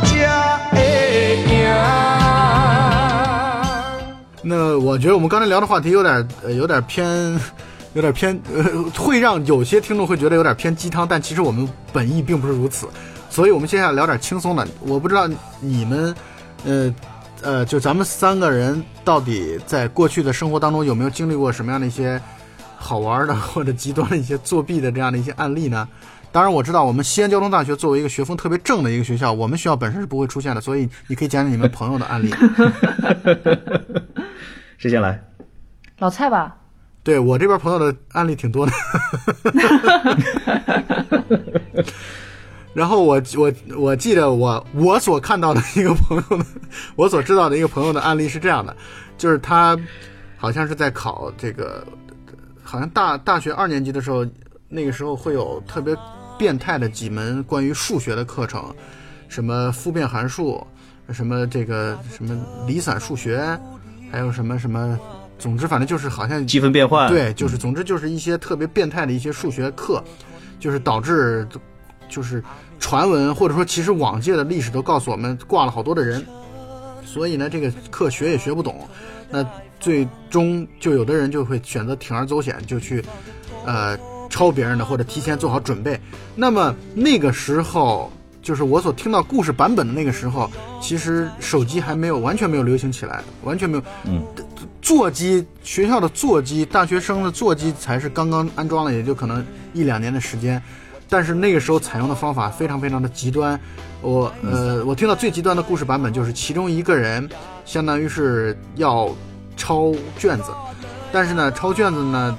[0.05, 1.67] 才会赢。
[4.41, 7.05] 那我觉得我们刚才聊的话题有点有点偏，
[7.91, 8.63] 有点偏呃，
[8.97, 12.87] 会让有些听众会觉得有点偏鸡汤，但其实我们本意并不是如此，
[13.29, 14.65] 所以我们接下来聊点轻松的。
[14.79, 15.27] 我不知道
[15.59, 16.15] 你们，
[16.63, 16.95] 呃
[17.41, 22.17] 呃，就咱们三个人到底在过去的生活当中有没有经历过什么样的一些
[22.79, 25.87] 好玩的 或者极端的一些作弊的这样的一些案例呢？
[26.31, 32.31] 当然，我知道我们西安交通大学作为一个学风特别正的一个学校，我们学校本身是不会出现的，所以你可以讲讲你们朋友的案例。
[34.77, 35.21] 谁先来？
[35.97, 36.55] 老蔡吧，
[37.03, 38.71] 对我这边朋友的案例挺多的，
[42.73, 46.45] 然后我我我记得我我所看到的一个朋友的，
[46.95, 48.75] 我所知道的一个朋友的案例是这样的，
[49.17, 49.75] 就是他
[50.37, 51.83] 好像是在考这个，
[52.69, 54.23] 好像大大学二年级的时候，
[54.67, 55.97] 那个时候会有特别
[56.37, 58.63] 变态的几门关于数学的课程，
[59.27, 60.63] 什么复变函数，
[61.11, 63.59] 什么这个什么离散数学，
[64.11, 64.99] 还有什么什么，
[65.39, 67.09] 总之反正就是好像积分变换。
[67.09, 70.03] 对，就是总之就是一些特别变态的一些数学课，
[70.59, 71.47] 就是导致
[72.07, 72.43] 就是
[72.79, 76.23] 传闻或者说其实往届的历史都告诉我们挂了好多的人，
[77.03, 78.87] 所以呢这个课学也学不懂，
[79.27, 79.43] 那
[79.79, 83.03] 最终就有的人就会选择铤而走险，就去
[83.65, 83.97] 呃
[84.29, 85.99] 抄别人的或者提前做好准备。
[86.35, 88.11] 那么那个时候。
[88.41, 90.49] 就是我所听到故事版本的那个时候，
[90.81, 93.83] 其实手机还没有完全没有流行起来，完全没有。
[94.05, 94.23] 嗯，
[94.81, 100.59] 座机学校的座机，大学生的座机才是刚刚安装了，也就可能一两年的时间。
[101.09, 103.59] 但是那个时候采用的方法非常非常的极端。
[104.01, 107.29] 我呃，我听到最极端的故事版本就是其中一个人，
[107.65, 109.13] 相当于是要
[109.59, 110.51] 抄卷子，
[111.11, 112.37] 但是呢，抄卷子呢，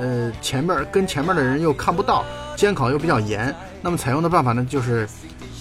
[0.00, 3.54] 呃，前面跟前面的人又看不到，监考又比较严。
[3.82, 5.06] 那么采用的办法呢，就是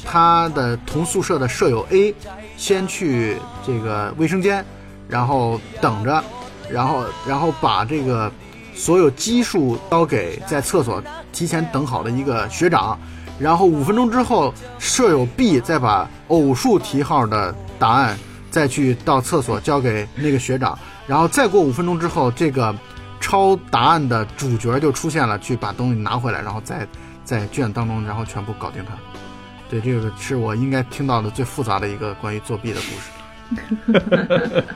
[0.06, 2.14] 他的同宿舍的舍友 A
[2.56, 4.64] 先去这个卫生间，
[5.10, 6.24] 然后等着，
[6.70, 8.32] 然后然后把这个
[8.76, 12.98] 所有奇数交给在厕所提前等好的一个学长，
[13.40, 18.18] 然后五分钟之后，舍友 B 再把偶数题号的答案
[18.56, 22.74] 再去到厕所交给那个学长，然后再过五分钟之后，这个
[23.20, 26.88] 抄答案的主角就出现了，去把东西拿回来，然后再。
[27.26, 28.94] 在卷当中，然后全部搞定它。
[29.68, 34.04] 对，这个是我应该听到的最复杂的一个关于作弊的故事。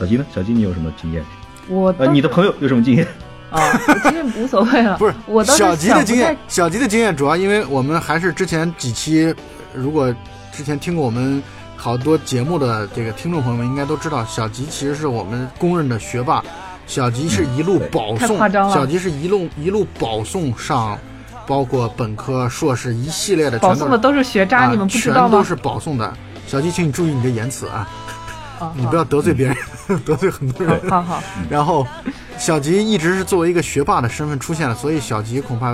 [0.00, 0.24] 小鸡呢？
[0.34, 1.22] 小鸡，你有什么经验？
[1.68, 3.06] 我呃，你的朋友有什么经验？
[3.50, 3.60] 啊，
[4.04, 4.96] 其实无所谓了。
[4.96, 9.34] 不是，我小吉的经验，小吉的经验主要因为我们还是之前几期，
[9.74, 10.10] 如果
[10.52, 11.42] 之前听过我们
[11.80, 16.44] 好多节目的这个听众朋友们应该都知道，小吉其实是我们公认的学霸。
[16.86, 18.36] 小吉是一路保送，
[18.70, 20.98] 小吉是一路一路保送上。
[21.46, 25.30] 包括本科、硕士一系列的，保送的都是学渣，啊、你们不知道吗？
[25.30, 26.12] 全都是保送的。
[26.46, 27.88] 小吉，请你注意你的言辞啊，
[28.60, 29.56] 哦、你不要得罪别人，
[30.04, 30.78] 得罪很多人。
[30.88, 31.20] 好好。
[31.48, 31.84] 然后，
[32.38, 35.72] 小吉一直是作为一个学霸的身份出现了，所以小吉恐怕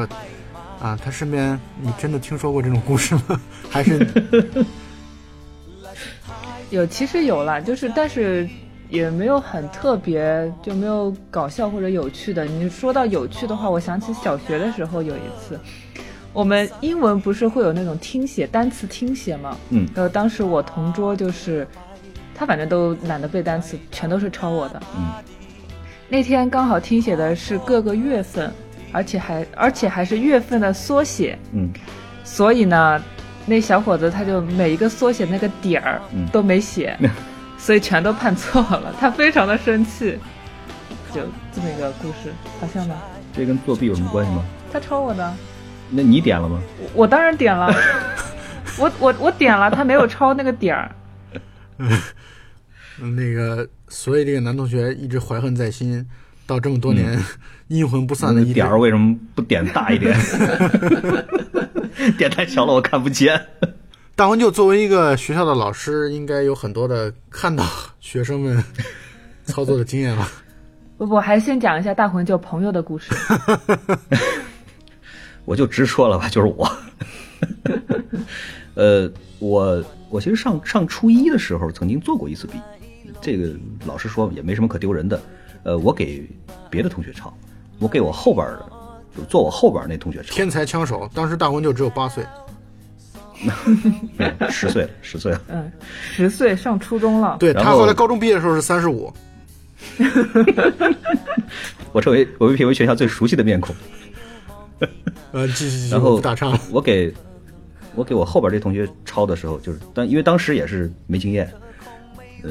[0.81, 3.39] 啊，他身边你真的听说过这种故事吗？
[3.69, 3.99] 还是
[6.71, 6.87] 有？
[6.87, 8.49] 其实有啦，就是但是。
[8.89, 12.45] 也没有很特别，就没有搞笑或者有趣的。
[12.45, 15.59] 你说到有趣的话，我想起小学的时候有一次，
[16.33, 19.57] 我们英文不是会有那种听写单词听写吗？
[19.71, 21.67] 嗯，然后当时我同桌就是，
[22.33, 24.81] 他反正都懒得背单词，全都是抄我的。
[24.97, 25.15] 嗯，
[26.09, 28.53] 那天刚好听写的是各个月份，
[28.93, 31.37] 而且还而且还是月份的缩写。
[31.51, 31.73] 嗯，
[32.23, 33.03] 所以呢，
[33.47, 36.97] 那小伙子他就每一个缩写那个点儿都没写。
[37.01, 37.09] 嗯
[37.59, 40.17] 所以全都判错了，他非常的生气，
[41.13, 42.31] 就这么一个故事，
[42.61, 42.95] 好像吧？
[43.35, 44.45] 这跟作弊有什么关系吗？
[44.71, 45.35] 他抄我的，
[45.91, 46.61] 那你点了吗？
[46.79, 47.75] 我我当然点了，
[48.79, 50.95] 我 我我点了，他没有抄那个点儿。
[51.79, 51.99] 嗯
[53.17, 56.07] 那个，所以这个男同学一直怀恨在心，
[56.47, 57.19] 到这么多年、
[57.69, 60.15] 阴魂不散的一点儿为什么不点大一点？
[62.17, 63.47] 点太小了，我看不见。
[64.15, 67.65] 大文就作为一个学校的老师，应该有很多的看到
[68.01, 68.63] 学生们
[69.45, 70.31] 操作的经验吧？
[70.97, 73.13] 不 不，还先讲一下大魂舅朋友的故事。
[75.45, 76.71] 我就直说了吧，就是我。
[78.75, 82.59] 呃，我我其实上上初一的时候曾经做过一次弊，
[83.21, 83.55] 这个
[83.87, 85.21] 老实说也没什么可丢人的。
[85.63, 86.29] 呃，我给
[86.71, 87.33] 别的同学抄，
[87.79, 88.76] 我给我后边的，就是
[89.25, 92.25] 坐我后边那同学抄，天才枪手，当时大文就只有八岁，
[94.19, 95.41] 嗯 十岁了，十岁了。
[95.49, 97.37] 嗯，十岁上初中了。
[97.39, 99.13] 对他后来高中毕业的时候是三十五，
[101.93, 103.75] 我成为我被评为学校最熟悉的面孔。
[105.33, 106.59] 呃，继续继续，然后我不打岔。
[106.71, 107.13] 我给
[107.95, 111.51] 我给我后边这同学抄的时候，就是当因为当时也是没经验，
[112.43, 112.51] 呃，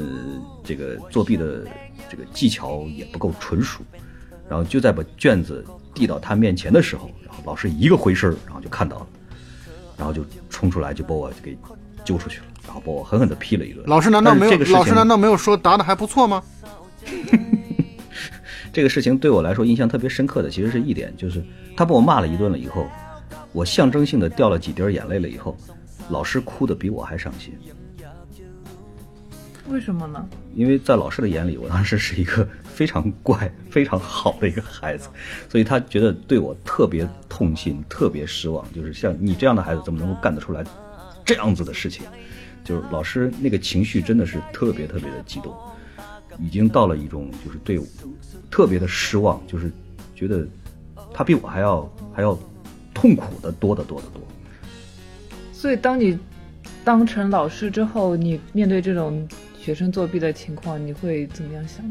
[0.64, 1.64] 这个作弊的
[2.08, 3.80] 这个技巧也不够纯熟，
[4.48, 5.64] 然后就在把卷子
[5.96, 9.06] 递到他面前的时候，然后老师一个回身儿，然后就看到了，
[9.96, 11.56] 然后就冲出来就把我给
[12.04, 13.82] 揪出去了，然后把我狠狠的批了一顿。
[13.86, 14.58] 老师难道没有？
[14.66, 16.42] 老师难道没有说答的还不错吗？
[18.72, 21.42] 这个事情对我来说印象特别深刻的，其实是一点，就是
[21.74, 22.86] 他把我骂了一顿了以后，
[23.52, 25.56] 我象征性的掉了几滴眼泪了以后，
[26.10, 27.54] 老师哭的比我还伤心，
[29.68, 30.26] 为什么呢？
[30.54, 35.08] 因为在老师的眼里，我当时是一个非常乖、非常好的一个孩子，
[35.50, 40.64] 所以他觉得对我特别痛心、特别失望，就是像你这样的孩子怎么能够干得出来
[41.24, 42.04] 这样子的事情？
[42.64, 45.54] 就是老师那个情绪真的是特别特别的激动，
[46.40, 47.84] 已经到了一种就是对我
[48.50, 49.70] 特别的失望，就是
[50.14, 50.46] 觉得
[51.12, 52.38] 他比我还要还要
[52.94, 54.22] 痛苦的多得多得多。
[55.52, 56.18] 所以当你
[56.84, 59.26] 当成老师之后，你面对这种
[59.66, 61.84] 学生作弊的情况，你会怎么样想？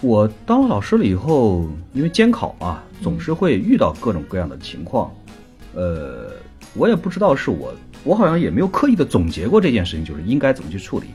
[0.00, 5.12] 我当了老师了以后，因为监考嘛，总是会遇到各种各样的情况。
[5.74, 6.30] 呃，
[6.74, 11.06] 我也不知道是我，我好像也没有刻意的总结过这件事情，就是应该怎么去处理。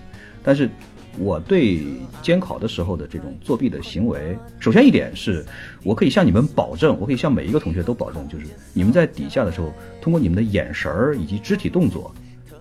[0.43, 0.69] 但是
[1.17, 1.86] 我对
[2.21, 5.45] 监考的时候的这种作弊的行为，首先一点是，
[5.82, 12.13] 我可以向你们保证，我可以向每一个同学都保证，就是你们在底下的时候，通过你们的眼神儿以及肢体动作，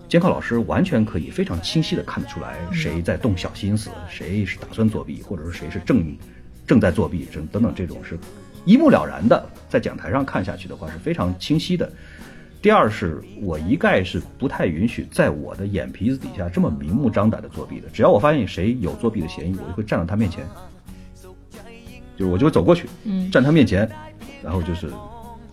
[0.07, 6.15] 监考老师完全可以非常清晰的看得出来谁在动小心思，谁是打算作弊，或者说谁是正
[6.67, 8.17] 正在作弊，等等等这种是
[8.65, 11.91] 一目了然的，在讲台上看下去的话是非常清晰的。
[12.61, 17.87] 第二是我一概是不太允许在我的眼皮子底下这么明目张胆的作弊的。
[17.93, 20.43] 只要我发现谁有作弊的嫌疑，我就会站到他面前，
[22.17, 23.87] 就是我就会走过去，嗯站他面前，
[24.43, 24.89] 然后就是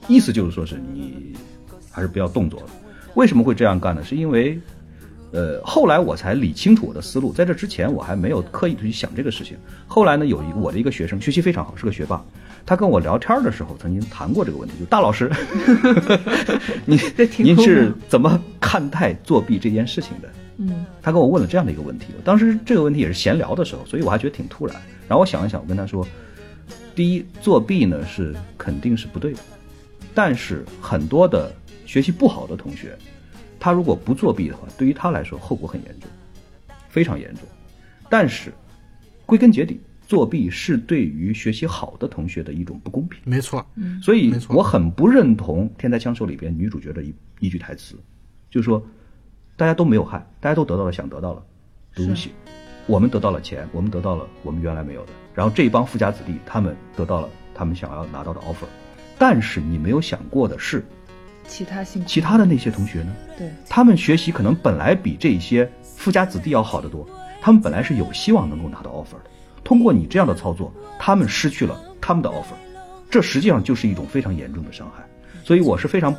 [0.09, 1.35] 意思就是说是你
[1.91, 2.67] 还是不要动作了。
[3.15, 4.03] 为什么会这样干呢？
[4.05, 4.59] 是因为，
[5.33, 9.57] 呃，后来我才理清楚我的思路，在这之前我还没有刻意的去想这个事情。
[9.87, 12.25] 后来呢，有一我的一个学生学习非常好，是个学霸，
[12.65, 15.31] 他跟我聊天的时候曾经谈过这个问题，就大老师，
[16.87, 16.99] 您
[17.39, 20.29] 您是怎么看待作弊这件事情的？
[20.59, 24.77] 嗯他跟我问了这样的一个问题，当时这个问题也是闲聊的时候，所以我还觉得挺突然。
[25.09, 26.07] 然后我想一想，我跟他说，
[26.95, 29.39] 第一，作弊呢是肯定是不对的，
[30.15, 31.51] 但是很多的
[31.93, 32.97] 学习不好的同学，
[33.61, 36.09] 他如果不作弊的话，对于他来说后果很严重，
[36.89, 37.43] 非常严重。
[38.09, 38.51] 但是
[39.27, 43.21] 归根结底，作弊是对于学习好的同学的一种不公平。
[43.25, 43.63] 没错，
[44.01, 47.95] 所以我很不认同《天才枪手》里边女主角的一一句台词，
[48.49, 48.83] 就是说，
[49.55, 51.45] 大家都没有害，大家都得到了想得到了
[51.95, 52.31] 的东西，
[52.87, 58.65] 我们得到了钱，我们得到了我们原来没有的，然后这帮富家子弟他们得到了他们想要拿到的 offer，
[59.19, 60.83] 但是你没有想过的是，
[61.53, 63.15] 其他其他的那些同学呢？
[63.37, 67.07] 对，他们学习可能本来比这些富家子弟要好得多，
[67.43, 69.31] 他们本来是有希望能够拿到 offer 的。
[69.63, 72.57] 通过你这样的操作，他们失去了他们的 offer，
[73.11, 75.05] 这实际上就是一种非常严重的伤害。
[75.45, 76.15] 所以我是非常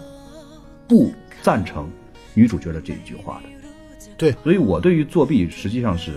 [0.87, 1.89] 不赞成
[2.35, 4.07] 女主角的这一句话的。
[4.15, 6.11] 对，所以我对于作弊实际上是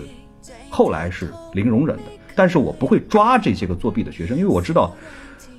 [0.68, 2.02] 后来是零容忍的，
[2.34, 4.94] 但是我不会抓这些个作弊的学生，因为我知道，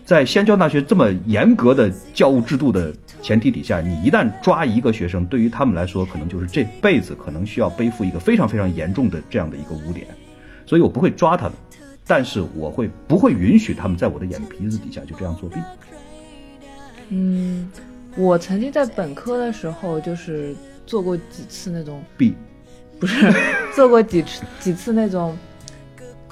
[0.07, 10.07] 在西安交通大学这么严格的教务制度的前提底下，你一旦抓一个学生，对于他们来说，可能就是这辈子可能需要背负一个非常非常严重的这样的一个污点，
[10.65, 11.53] 所以我不会抓他们，
[12.05, 15.57] 但是我会不会允许他们在我的眼皮子底下就这样作弊？
[17.09, 17.69] 嗯，
[18.15, 22.33] 我曾经在本科的时候就是做过几次那种，弊
[22.97, 23.29] 不是
[23.75, 25.37] 做过几次几次那种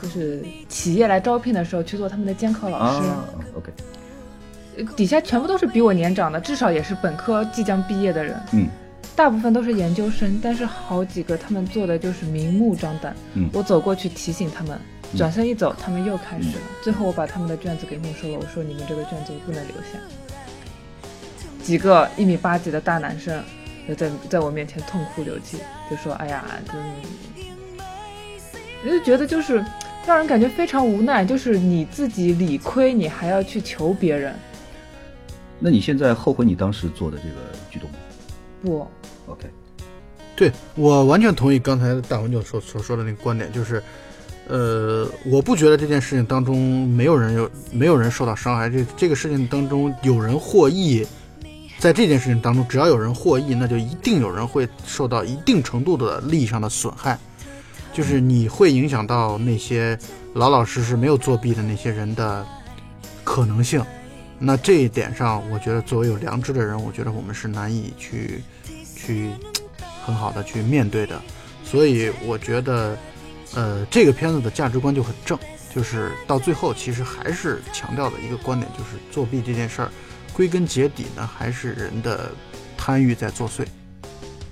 [0.06, 3.26] 就是企业来招聘的时候去做他们的监考老师，啊
[3.58, 3.72] ，OK，
[4.78, 8.68] 呃底下全部都是比我年长的，至少也是本科即将毕业的人，嗯，
[9.16, 13.16] 大部分都是研究生，但是好几个他们做的就是明目张胆。
[13.34, 14.80] 嗯我走过去提醒他们，
[15.12, 16.62] 嗯转身一走，他们又开始了。
[16.84, 19.98] 最后我把他们的卷子给没收了，我说你们这个卷子我不能留下。
[21.64, 23.44] 几个一米八几的大男生
[23.88, 25.58] 就在在我面前痛哭流涕，
[25.90, 26.76] 就说：“哎呀，真，
[28.84, 29.66] 我就觉得就是
[30.06, 34.36] 让人感觉非常无奈，就是你自己理亏，你还要去求别人。
[35.60, 37.36] 那你现在后悔你当时做的这个
[37.72, 37.98] 举动吗
[38.62, 38.88] 不
[39.32, 39.48] ，？OK，
[40.36, 43.82] 对我完全同意刚才大文就所所说的那个观点，就是，
[44.48, 51.08] 呃，我不觉得这件事情当中没有人有没有人受到伤害，这这个事情当中有人获益，
[51.80, 57.18] 在这件事情当中，只要有人获益，那就一定有人会受到一定程度的利益上的损害，
[57.96, 59.98] 就是你会影响到那些
[60.34, 62.46] 老老实实没有作弊的那些人的
[63.24, 63.82] 可能性。
[64.38, 68.44] 那这一点上，我觉得作为有良知的人，我觉得我们是难以去
[68.98, 69.30] 去
[70.04, 71.22] 很好的去面对的。
[71.64, 72.98] 所以我觉得，
[73.54, 75.40] 呃，这个片子的价值观就很正，
[75.74, 79.90] 就是到最后其实还是强调的一个观点，就是作弊这件事儿，
[80.34, 82.30] 归根结底呢，还是人的
[82.78, 83.66] 贪欲在作祟，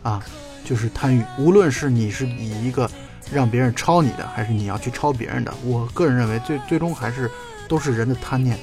[0.02, 0.24] 啊，
[0.64, 1.22] 就是贪欲。
[1.38, 2.90] 无论是你是以一个
[3.34, 7.30] 让别人抄你的，还是你要去抄别人的，我个人认为最最终还是
[7.68, 8.58] 都是人的贪念。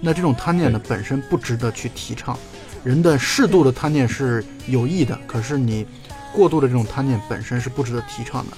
[0.00, 2.36] 那这种贪念呢，本身不值得去提倡。
[2.84, 5.86] 人的适度的贪念是有益的，可是你
[6.32, 8.56] 过度的这种贪念本身是不值得提倡的。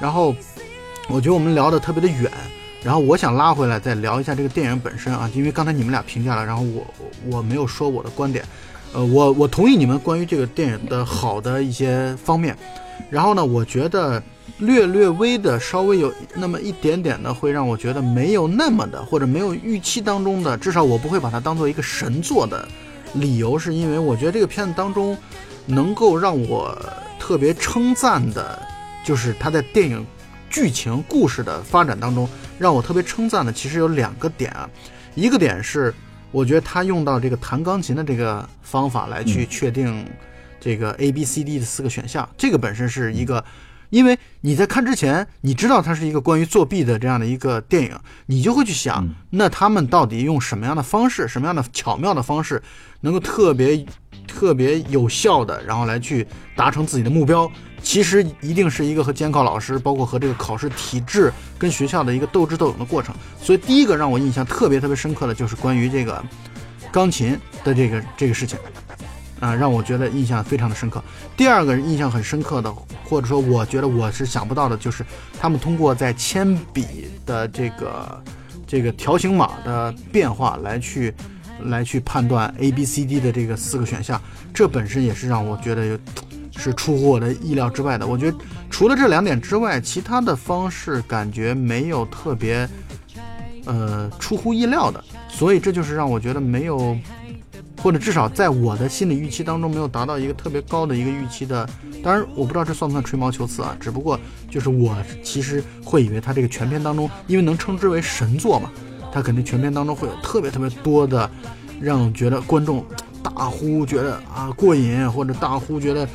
[0.00, 0.34] 然后，
[1.08, 2.30] 我觉得我们聊得特别的远，
[2.84, 6.86] 然后我想拉回来再聊一下这个电影本身啊，因为刚才你们俩评价了，然后我
[7.30, 8.44] 我没有说我的观点，
[8.92, 12.56] 呃，我我同意你们关于这个电影的好的一些方面，
[13.10, 14.22] 然后呢，我觉得
[14.58, 22.66] 略略微的稍微有那么一点点的会让我觉得没有那么的或者没有预期当中的，至少我不会把它当做一个神作的
[23.14, 25.16] 理由，是因为我觉得这个片子当中
[25.64, 26.76] 能够让我
[27.20, 28.60] 特别称赞的，
[29.04, 30.04] 就是它在电影
[30.50, 34.68] 剧情故事的发展当中，让我特别称赞的其实有两个点啊，
[35.14, 35.94] 一个点是
[36.32, 40.04] 我觉得他用到这个弹钢琴的这个方法来去确定
[40.58, 43.44] 这个 A B C D 的四个选项，这个本身是一个。
[43.90, 52.62] 因为你在看之前，你知道它是一个关于作弊的这样的一个电影，你就会去想嗯，那他们到底用什么样的方式，什么样的巧妙的方式，
[53.00, 53.84] 能够特别
[54.26, 57.50] 特别有效的，然后来去达成自己的目标。
[57.80, 63.14] 其实一定是一个和监考老师，包括和这个考试体制跟学校的一个斗智斗勇的过程。
[63.40, 66.22] 所以第一个让我印象特别特别深刻的就是关于这个
[66.90, 68.58] 钢琴的这个这个事情，
[69.40, 71.02] 啊、让我觉得印象非常的深刻。
[71.36, 72.72] 第二个印象很深刻的，
[73.04, 75.04] 或者说我觉得我是想不到的，就是
[75.38, 78.22] 他们通过在铅笔的这个
[78.66, 81.14] 这个条形码的变化来去
[81.64, 84.20] 来去判断 A B C D 的这个四个选项，
[84.52, 85.98] 这本身也是让我觉得
[86.56, 88.06] 是出乎我的意料之外的。
[88.06, 92.68] 我觉得除了这两点之外，其他的方式感觉没有特别
[93.66, 96.98] 呃出乎意料的，所以这就是让我觉得没有。
[97.82, 101.68] 或者至少在我的心理预期当中没有达到一个特别高的一个预期的，
[102.02, 104.18] 当然我不知道这算不算吹毛求疵啊，只不过
[104.50, 108.70] 就是我其实会以为它这个全片当中，因为能称之为神作嘛，
[109.12, 111.30] 它肯定全片当中会有特别特别多的，
[111.80, 112.84] 让觉得观众
[113.22, 116.08] 大呼觉得啊过瘾，或者大呼觉得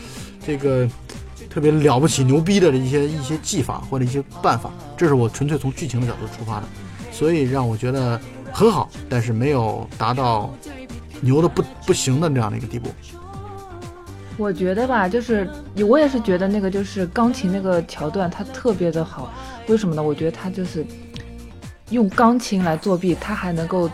[0.45, 0.87] 这个
[1.49, 6.67] 特别了不起牛逼的一些一些技法或者一些办法，这是我纯粹从剧情的角度出发的，
[7.11, 8.19] 所以让我觉得
[8.51, 10.53] 很好，但是没有达到
[11.23, 12.89] 牛的不不行的这样的一个地步。
[14.37, 15.47] 我觉得吧，就是
[15.87, 19.31] 我也是觉得那个就是钢琴那个桥段，它特别的好。
[19.67, 20.01] 为什么呢？
[20.01, 20.85] 我觉得它就是
[21.91, 23.89] 用钢琴来作弊，它还能够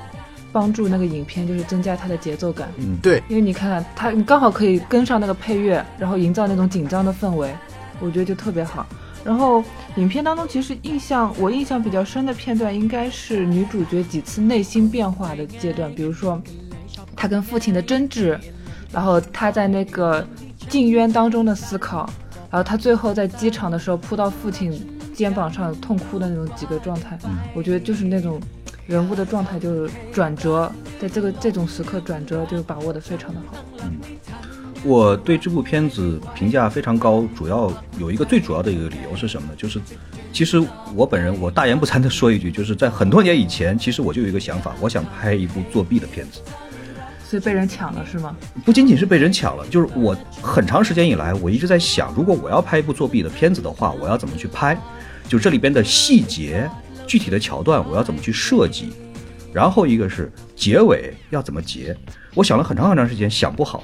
[0.52, 2.70] 帮助那个影片就是增加它的节奏感。
[2.78, 7.54] 嗯，对，因为你看看它，你刚好可以跟上那个配乐，然后营造那种紧张的氛围，
[8.00, 8.86] 我觉得就特别好。
[9.26, 9.62] 然后
[9.98, 16.42] 影片当中其实印象我印象比较深的片段，应该是女主角几次内心变化的阶段，比如说
[17.16, 18.39] 她跟父亲的争执，
[18.91, 20.26] 然后他在那个
[20.70, 22.10] 禁渊当中的思考，
[22.49, 24.72] 然后他最后在机场的时候扑到父亲
[25.14, 28.39] 肩膀上痛哭的那种几个状态，嗯我觉得就是那种
[28.88, 33.57] 人物的状态就是转折，在这个这种时刻转折就把握的非常的好。
[33.84, 33.97] 嗯
[34.86, 39.53] 我对这部片子评价非常高，主要有一个最主要的一个理由是什么呢？
[39.57, 39.78] 就是，
[40.32, 40.57] 其实
[40.95, 46.39] 我本人我大言不惭的说一句，就是在很多年以前，其实我就有一个想法，我想拍一部作弊的片子。
[47.30, 48.36] 所以被人抢了是吗？
[48.66, 54.76] 不仅仅是被人抢了，就是我很长时间以来，我一直在想，如果我要拍一部作弊的片子的话，我要怎么去拍？
[55.28, 56.68] 就这里边的细节
[57.06, 58.90] 具体的桥段我要怎么去设计，
[59.54, 61.96] 然后一个是结尾要怎么结，
[62.34, 63.84] 我想了很长很长时间想不好，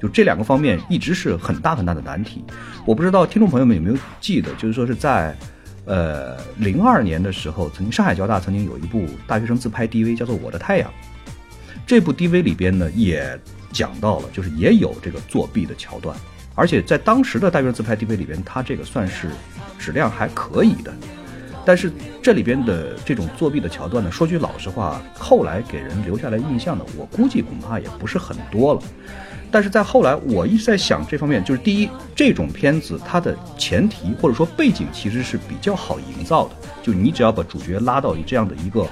[0.00, 2.44] 就这两个方面一直是很大很大的难题。
[2.84, 5.36] 我不知道听众朋友们有没有记得，就是说是在。
[5.84, 10.88] 呃，零二年的时候，曾经上海交大曾经有一部大学生自拍 DV，叫做《我的太阳》。
[11.86, 13.38] 这部 DV 里边呢，也
[13.72, 16.16] 讲到了，就是也有这个作弊的桥段，
[16.54, 19.28] 而且在当时的大院自拍 DV 里边，它这个算是
[19.78, 20.92] 质量还可以的。
[21.64, 28.82] 但是这里边的这种作弊的桥段呢，说句老实话，后来给人留下来印象的，我估计恐怕也不是很多了。
[29.50, 38.88] 但是在后来，我一直在想这方面，就是第一，这种片子它的前提或者说背景其实是比较好营造的，就你只要把主角拉到这样的一个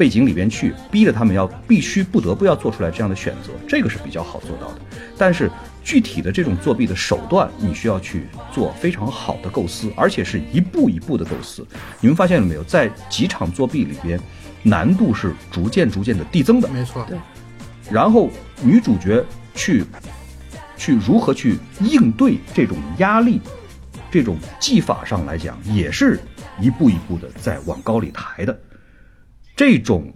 [0.00, 4.80] 背景里边去，逼着他们要必须不得不要做出来这样的选择，这个是比较好做到的。
[5.18, 5.50] 但是
[5.84, 11.66] 具体的这种作弊的手段，你需要去做非常好的构思，而且是一步一步的构思。
[12.00, 14.18] 你们发现了没有，在几场作弊里边，
[14.62, 16.68] 难度是逐渐逐渐的递增的。
[16.70, 17.18] 没错，对。
[17.92, 18.30] 然后
[18.62, 19.22] 女主角。
[19.52, 19.84] 去，
[20.76, 23.40] 去如何去应对这种压力，
[24.10, 26.18] 这种技法上来讲，也是
[26.60, 28.58] 一步一步的在往高里抬的。
[29.60, 30.10] 这种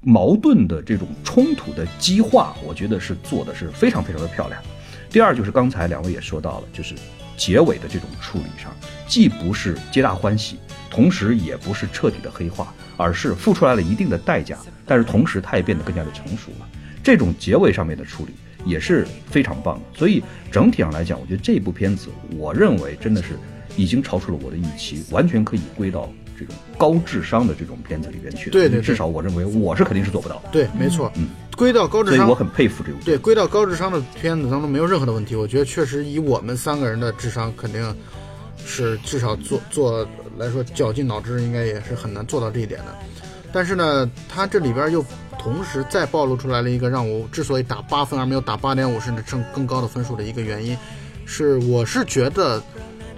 [0.00, 4.62] 矛盾的这种冲突的激化，我觉得是做的是非常非常的漂亮。
[5.10, 6.94] 第二就是刚才两位也说到了，就是
[7.36, 8.72] 结尾的这种处理上，
[9.08, 10.56] 既不是皆大欢喜，
[10.88, 14.56] 同时也不是彻底的黑化，而是付出来了一定的代价，
[14.86, 16.68] 但是同时它也变得更加的成熟了。
[17.02, 23.36] 这种结尾上面的处理也是非常棒的，所以整体上来讲，我觉得这部片子，我认为真的是
[23.76, 26.08] 已经超出了我的预期，完全可以归到
[26.42, 28.50] 这种高智商的这种片子里边去。
[28.50, 30.48] 对对，至少我认为我是肯定是做不到的。
[30.50, 33.00] 对，没错，嗯，归到高智商，所以我很佩服这种。
[33.04, 35.36] 对，归到高智商的片子当中没有任何的问题。
[35.36, 37.94] 我觉得确实以我们三个人的智商，肯定
[38.64, 42.86] 是至少做做来说绞尽脑汁，应该也是很难做到这一点的。
[43.52, 45.04] 但是呢，它这里边又
[45.38, 50.74] 同时再暴露出来了一个让我之所以打八分而没有打八点五甚至更更高的分数的一个原因，
[51.26, 52.62] 是我是觉得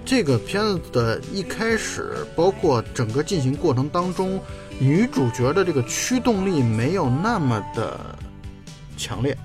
[0.05, 4.39] 这个片子的一开始，包括整个进行过程当中，
[4.79, 7.99] 女主角的这个驱动力没有那么的
[8.95, 9.35] 强烈，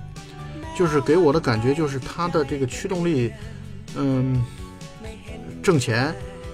[0.77, 3.31] 就是给我的感觉就是她的这个驱动力，
[3.95, 4.41] 嗯，
[5.63, 6.13] 挣钱，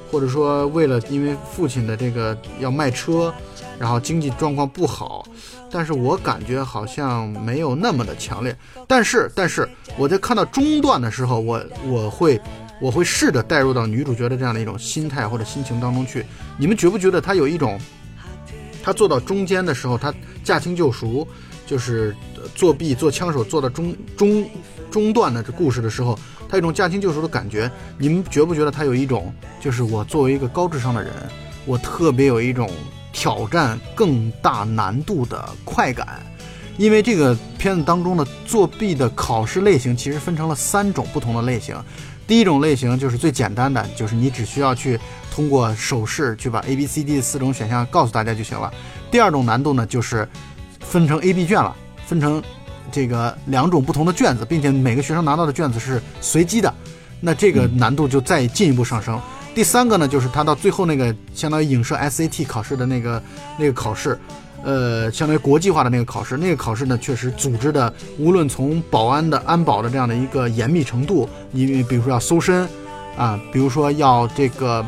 [0.10, 3.34] 或者说为了因为父亲的这个要卖车。
[3.80, 5.24] 然后经济状况不好，
[5.70, 8.58] 但是我感觉好像没有那么的强烈。
[8.88, 12.42] 但是，但是我在看到中段的时候，我我会
[12.80, 16.26] 我会试着带入到女主角的这样的一种心态或者心情当中去。
[16.58, 17.80] 你们觉不觉得她有一种，
[18.84, 20.14] 她做到中间的时候，她
[20.44, 21.28] 驾轻就熟，
[21.66, 22.16] 就是
[22.56, 24.50] 作弊做枪手做到中中
[24.92, 26.18] 中段的这故事的时候，
[26.48, 27.70] 她一种驾轻就熟的感觉。
[27.98, 31.12] 你们觉不觉得她有一种，就是我作为一个高智商的人，
[31.66, 32.70] 我特别有一种。
[33.14, 36.22] 挑战更大难度的快感，
[36.78, 41.76] 因为这个片子当中的作弊的考试类型其实分成了三种不同的类型。
[42.28, 45.00] 第一种类型就是最简单的，就是你只需要去
[45.32, 48.72] 通过手势去把 A、B、C、D 四种选项告诉大家就行了。
[49.10, 50.28] 第二种难度呢，就是
[50.82, 51.74] 分成 A、B 卷了，
[52.06, 52.44] 分成
[52.92, 56.74] 这个两种不同的卷子，并且每个学生拿到的卷子是随机的，
[57.22, 59.18] 那这个难度就再进一步上升。
[59.56, 63.24] 第三个呢，就是他到最后那个相当于影射 SAT 考试的那个
[63.58, 64.20] 那个考试，
[64.64, 66.36] 呃，相当于国际化的那个考试。
[66.38, 72.68] 那个考试呢，确实组织的，无论从保安的安保的这样的一个严密程度，你比如说要搜身，
[73.18, 74.86] 啊，比如说要这个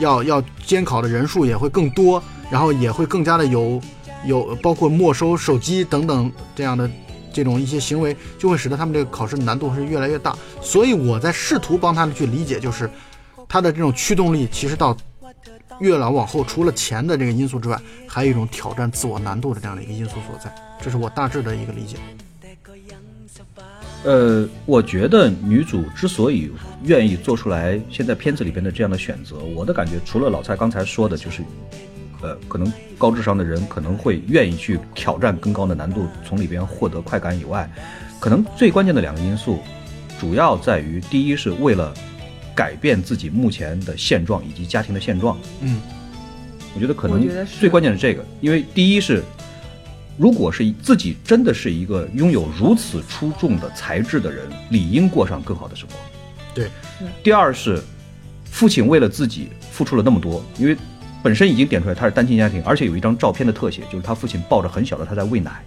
[0.00, 3.80] 要要监考的人数也会更多，然后也会更加的有
[4.24, 6.90] 有包括没收手机等等这样的
[7.32, 10.36] 这种一些行为，就会使得他们这个考试难度是越来越大。
[10.60, 12.90] 所以我在试图帮他们去理解，就是。
[13.48, 14.96] 他的这种驱动力，其实到
[15.80, 20.54] 越老往后，除了钱的这个因素之外，还有一种挑战自我难度的这样的一个因素所在。
[20.80, 21.96] 这是我大致的一个理解。
[24.04, 26.50] 呃，我觉得女主之所以
[26.82, 31.42] 愿意做出来现在片子里边的这样的选择，我的感觉，除了老蔡刚才说的，就是，
[32.20, 37.70] 呃，可能高智商的人可能会愿意去挑战更高的难度，从里边获得快感以外，
[38.18, 39.60] 可能最关键的两个因素，
[40.20, 41.94] 主要在于，第一是为了。
[42.54, 45.38] 改变自己目前的现状以及家庭的现状。
[45.60, 45.80] 嗯，
[46.74, 49.22] 我觉得可能最关键是这个，因为第一是，
[50.16, 55.96] 如果是自己真的是一个拥有如此出众的才智的人，理应过上更好的生活。
[56.54, 56.68] 对。
[57.22, 57.82] 第二是，
[58.44, 60.76] 父亲为了自己付出了那么多，因为
[61.22, 65.64] 本身已经点出来他是单亲家庭，而且有一张照片的特写，就是他父亲抱着很小的他在喂奶。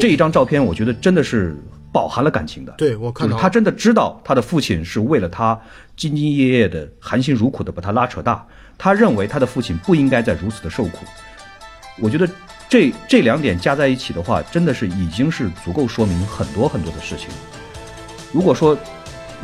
[0.00, 1.56] 这一张照片，我觉得真的是。
[1.92, 5.54] 饱含了感情的，对我看到他真的知道他的父亲是为了他
[5.96, 8.44] 兢兢业业的、含辛茹苦的把他拉扯大，
[8.78, 11.04] 他认为他的父亲不应该再如此的受苦。
[12.00, 12.26] 我觉得
[12.68, 17.28] 这这两点加在一起的话，真的是已经是足够说明很多很多的事情。
[18.32, 18.76] 如果说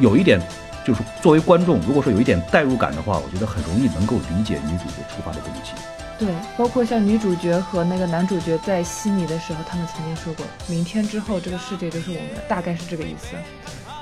[0.01, 0.41] 有一点，
[0.87, 5.73] 就是作为观众，如果说有一点代入感的话，我觉得很容易能够理解女主角出发的动机。
[6.19, 13.37] 对，包括像女主角和那个男主角在悉尼的时候，他们曾经说过，明天之后这个世界就是我们的，大概是这个意思。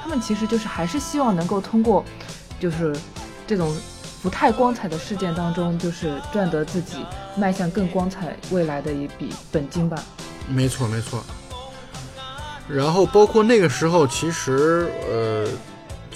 [0.03, 2.03] 他们其实就是还是希望能够通过，
[2.59, 2.97] 就是
[3.47, 3.77] 这种
[4.23, 7.05] 不太光彩的事件当中，就是赚得自己
[7.37, 10.03] 迈向更光彩未来的一笔本金吧。
[10.49, 11.23] 没错，没错。
[12.69, 15.47] 然后包括那个时候，其实呃，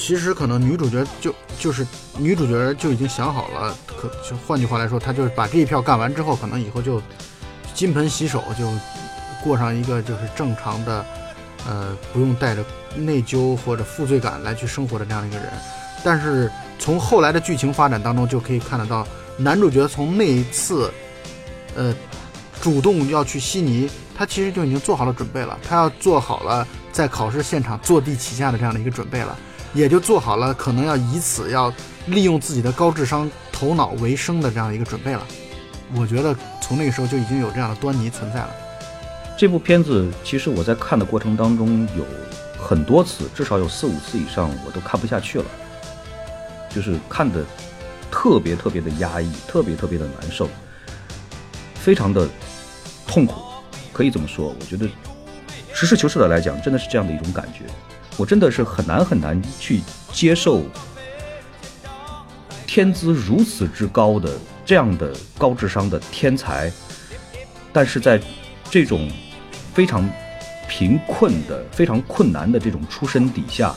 [0.00, 1.86] 其实可能女主角就就是
[2.16, 7.02] 女主角就已经想好了，可就换句话来说，她就是把这一票干完之后，可能以后就
[7.74, 8.66] 金盆洗手，就
[9.44, 11.04] 过上一个就是正常的，
[11.68, 12.64] 呃，不用带着
[12.96, 15.46] 内疚或者负罪感来去生活的这样一个人。
[16.02, 20.90] 但是从后来的剧情发展当中，就可以看得到，男主角从那一次，
[21.76, 21.94] 呃，
[22.62, 29.38] 主动要去悉尼，他其实就已经做好了准备了，他要做好了在考试现场坐地起价的这样的一个准备了，
[29.72, 31.72] 也就做好了可能要以此要
[32.06, 35.26] 利用自己的高智商头脑为生的这样一个准备了。
[35.94, 38.50] 我觉得从那个时候就已经有这样的端倪存在了。
[39.38, 42.04] 这部片子其实我在看的过程当中有
[42.58, 45.44] 很多次，至少有四五次以上，我都看不下去了，
[46.68, 47.44] 就是看的
[48.10, 50.48] 特别特别的压抑，特别特别的难受，
[51.74, 52.28] 非常的
[53.06, 53.40] 痛苦，
[53.92, 54.54] 可以这么说。
[54.60, 54.86] 我觉得
[55.72, 57.64] 实事求是的来讲，真的是这样的一种感觉。
[58.20, 59.80] 我真的是很难很难去
[60.12, 60.62] 接受
[62.66, 64.30] 天资如此之高的
[64.62, 66.70] 这样的高智商的天才，
[67.72, 68.20] 但是在
[68.70, 69.10] 这种
[69.72, 70.06] 非常
[70.68, 73.74] 贫困的、非常困难的这种出身底下，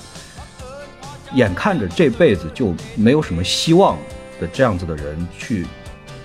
[1.34, 3.98] 眼看着这辈子就没有什么希望
[4.42, 5.66] 的这样子的人，去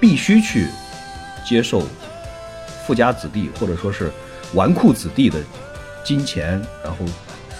[0.00, 0.66] 必须去
[1.46, 1.84] 接受
[2.84, 4.10] 富家子弟或者说是
[4.54, 5.38] 纨绔子弟的
[6.04, 6.98] 金钱，然后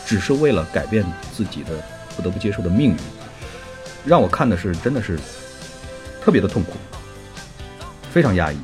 [0.08, 1.04] 只是为了改变
[1.36, 1.72] 自己的
[2.16, 2.96] 不得不接受的命运，
[4.06, 5.20] 让我看的是真的是
[6.24, 6.78] 特别的痛苦，
[8.10, 8.56] 非常压抑。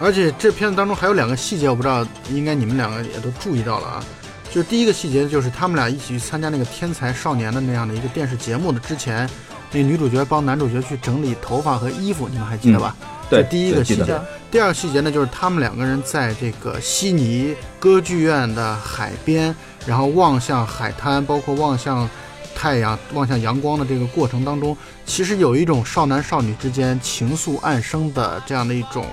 [0.00, 4.04] 而且这片子当中还有两个细节，我不知道，应该你们两个也都注意到了啊。
[4.50, 9.30] 就是第一个细节，就是他们俩一起去参加那个天才少年的那样的一个电视节目的之前，
[9.70, 12.96] 那女主角帮男主角去整理头发和衣服，你们还记得吧？
[13.32, 14.20] 对这第一个细节。
[14.50, 19.54] 第二个细节呢，就是他们两个人在这个悉尼歌剧院的海边，
[19.86, 22.08] 然后望向海滩，包括望向
[22.54, 24.76] 太阳、望向阳光的这个过程当中，
[25.06, 29.06] 其实有一种少男少女之间情愫暗生的这样的一种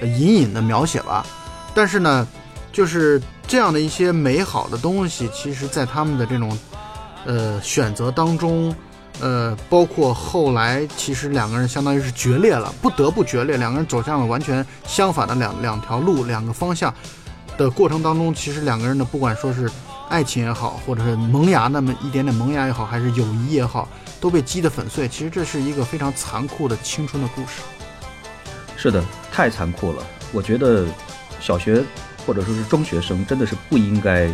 [0.00, 1.26] 呃隐隐的描写吧。
[1.74, 2.26] 但是呢，
[2.72, 6.56] 就是这样的一些美好的东西，其实在他们的这种
[7.26, 8.72] 呃选择当中，
[9.20, 16.92] 呃，包括后来其实两个人相当于是决裂了，不得不决裂，两个人走向了完全相反的两两条路、两个方向
[17.56, 19.70] 的过程当中，其实两个人的不管说是
[20.08, 23.88] 爱情也好，或者是萌芽那么一点点萌芽也好，还是友谊也好，
[24.20, 25.08] 都被击得粉碎。
[25.08, 27.62] 其实这是一个非常残酷的青春的故事。
[28.76, 29.02] 是的，
[29.32, 30.02] 太残酷了。
[30.32, 30.84] 我觉得
[31.40, 31.82] 小学
[32.26, 34.28] 或者说是中学生真的是不应该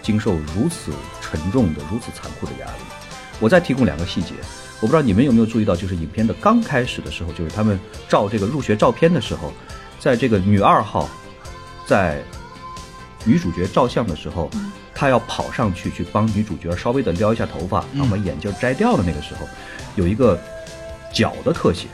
[0.00, 2.93] 经受如此沉重的、如此残酷的压力。
[3.40, 4.34] 我再提供两个细节，
[4.80, 7.78] 我不知道你们有没有注意到，就是影片的刚开始的时候，就是他们
[8.08, 9.52] 照这个入学照片的时候，
[9.98, 11.08] 在这个女二号
[11.86, 12.22] 在
[13.24, 14.50] 女主角照相的时候，
[14.94, 19.46] 她要跑上去去帮女主角稍微的撩一下头发，然后把眼镜摘掉的那个时候，
[19.96, 20.38] 有一个
[21.12, 21.88] 脚的特写，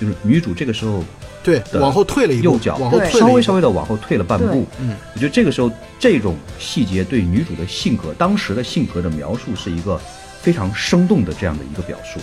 [0.00, 1.04] 就是女主这个时候
[1.42, 4.66] 对，往后退了一步，右脚往后退了稍微稍微的往后退了半步。
[4.80, 10.00] 嗯，我觉得这个时候这种细节对女主的性格，当时的性格的描述是一个
[10.42, 12.20] 非常生动的这样的一个表述。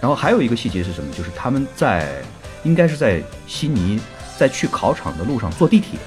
[0.00, 1.12] 然后还有一个细节是什么？
[1.12, 2.22] 就是他们在
[2.64, 4.00] 应该是在悉尼，
[4.38, 5.98] 在去考场的路上坐地铁。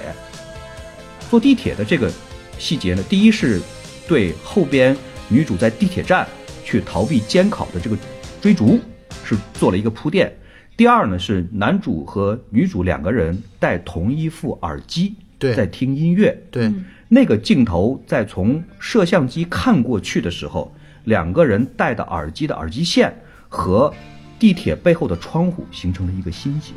[1.30, 2.12] 坐地铁的这个
[2.58, 3.60] 细节呢，第一是
[4.06, 4.96] 对后边
[5.28, 6.26] 女主在地铁站
[6.64, 7.96] 去逃避监考的这个
[8.40, 8.80] 追逐
[9.24, 10.32] 是做了一个铺垫。
[10.76, 16.36] 第二呢是男主和女主两个人戴同一副耳机，对在听音乐。
[16.50, 16.72] 对，
[17.08, 20.74] 那个镜头在从摄像机看过去的时候，
[21.04, 23.14] 两个人戴的耳机的耳机线
[23.48, 23.92] 和
[24.38, 26.74] 地铁背后的窗户形成了一个心形，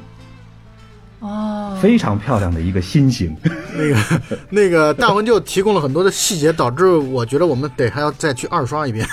[1.20, 3.36] 哦，非常漂亮的一个心形。
[3.76, 9.08] 那个 那个大文就提供了很多的细节，导致我觉得我们得还要再去二刷一遍。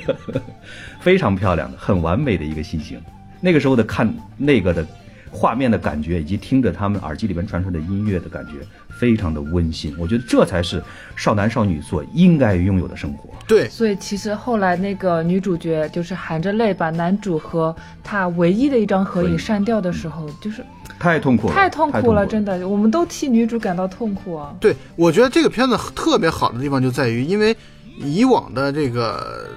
[1.00, 3.00] 非常漂亮的、很完美的一个心形。
[3.40, 4.86] 那个时候的看那个的
[5.30, 8.52] 画面的感觉，以及听着他们耳机里面传出的音乐的感觉，
[8.98, 9.94] 非常的温馨。
[9.98, 10.82] 我觉得这才是
[11.14, 13.30] 少男少女所应该拥有的生活。
[13.46, 20.64] 对，所以其实后来那个女主角就是含着泪把男主和他唯一的一张合合影影删掉的时候，就是
[20.98, 22.58] 太痛苦了，太痛苦了，真的。
[22.58, 24.54] 的，我们都替女主感到痛苦啊。
[24.58, 27.56] 对，我觉得这个片子特别好的地方就在于，因为
[27.98, 29.48] 以往的这个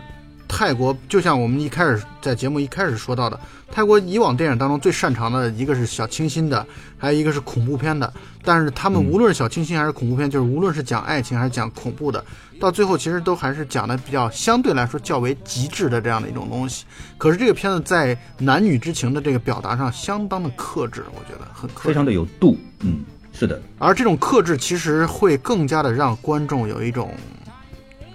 [0.50, 3.39] 泰国，就像我们一开始在节目一开始说到的，
[3.72, 6.66] 泰国以往电影当中最擅长的一个是小清新的，
[6.97, 8.12] 还有一个是恐怖片的。
[8.43, 12.26] 但是他们无论是小清新还是恐怖片，就是无论是讲爱情还是讲恐怖的，
[12.60, 16.84] 到最后其实都还是讲的比较相对来说较为极致的这样的一种东西。
[17.18, 27.14] 可是这个片子在男女之情的这个表达上相当的克制，我觉得很克制非常的有度，嗯，是的，而这种克制其实会更加的让观众有一种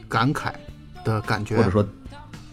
[0.09, 0.53] 感慨
[1.05, 1.87] 的感觉，或者说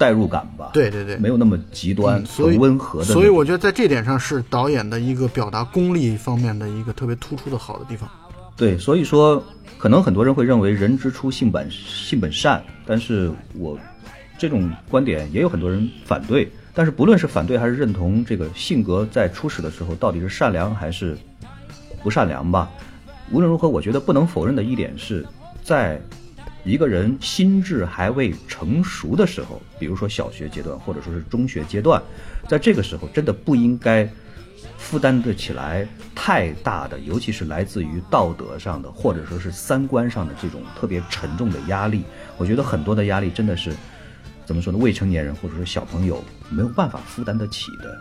[0.02, 3.06] 代入感吧，，对对对，没有那么极端，嗯所以很温和的。
[3.06, 8.10] 所以我觉得在这点上是导演的一个表达功力方面的一个特别突出的好的地方。
[8.58, 9.44] 对，所以说
[9.78, 13.78] 可能很多人会认为人之初性本性本善，但是我
[14.40, 16.52] 这种观点也有很多人反对。
[16.74, 21.16] 但是不论是反对还是认同，这个性格在初始的时候到底是善良还是
[22.02, 22.72] 不善良吧，
[23.32, 25.24] 无论如何，我觉得不能否认的一点是，
[25.64, 26.02] 在
[26.64, 32.02] 一个人心智还未成熟的时候，比如说小学阶段或者说是中学阶段，
[32.48, 34.08] 在这个时候真的不应该
[34.78, 42.04] 负担得起来太大的，尤其是来自于道德上的或者说是三观上的这种特别沉重的压力。
[42.38, 43.74] 我觉得很多的压力真的是
[44.46, 44.78] 怎么说呢？
[44.78, 47.98] 未成年人或者说小朋友没有办法负担得起的。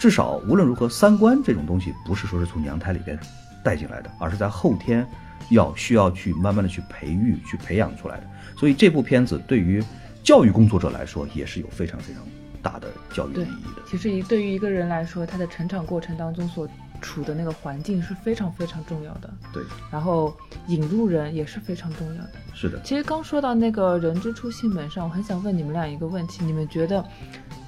[0.00, 3.18] 至少无论如何，三观这种东西不是说是从娘胎里边
[3.62, 5.06] 带进来的，而是在后天
[5.50, 8.24] 要需要去慢慢的去培育、去培养出来的。
[8.56, 9.82] 所以这部片子对于
[10.22, 12.22] 教育工作者来说也是有非常非常
[12.62, 13.82] 大的教育意义的。
[13.88, 16.68] 其实一对于一个人来说，他的成长过程当中所
[17.00, 20.36] 处的那个环境是非常非常重要的，对，然后
[20.66, 22.32] 引路人也是非常重要的。
[22.52, 22.80] 是的。
[22.82, 27.02] 其实刚说到那个人之初性本善，我很想问你们俩一个问题：你们觉得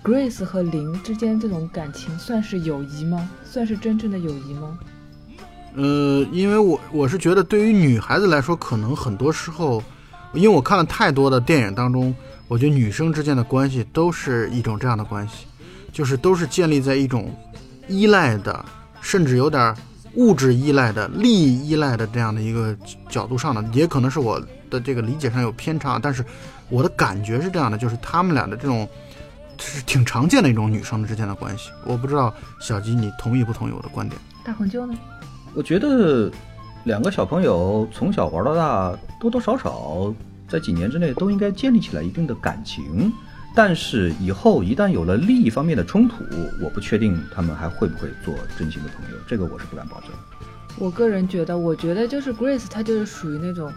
[0.03, 3.31] Grace 和林之间这种感情算是友谊吗？
[3.45, 4.77] 算是真正的友谊吗？
[5.75, 9.83] 呃，因为我我是觉得，对于女孩子来说，可能很多时候，
[10.33, 12.15] 因为我看了太多的电影当中，
[12.49, 15.47] 我觉得女生之间的关系都是一种这样的关系，
[15.93, 17.33] 就是都是建立在一种
[17.87, 18.65] 依赖的，
[19.01, 19.75] 甚至有点
[20.15, 22.77] 物质依赖的、利益依赖的这样的一个
[23.09, 26.25] 角度上的，也可能是我的这个理解上有偏差，但是
[26.69, 28.89] 我的感觉是这样的，就是他们俩的这种
[29.61, 31.71] 是挺常见的一种女生之间的关系。
[31.85, 34.21] 我不知道小吉你同意不同意我的观点？
[34.45, 34.95] 大红鸠呢？
[35.55, 36.31] 我觉得
[36.85, 40.15] 两个小朋友从小玩到大，多多少少
[40.49, 43.13] 在几年之内都应该建立起来一定的感情。
[43.53, 46.25] 但是以后一旦有了利益方面的冲突，
[46.63, 50.11] 我不确定他们还会不会做真心的朋友，这个我是不敢保证。
[50.79, 53.73] 我个人觉得，我觉得就是 Grace，她就是属于那种，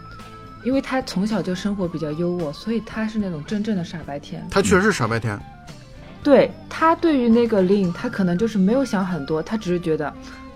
[0.62, 4.46] 因为她从小就生活比较优渥，所以她是那种真正的傻白甜。
[4.48, 5.36] 她确实是傻白甜。
[6.22, 10.14] 对她对于那个 Lin，她可能就是没有想很多，她只是觉得，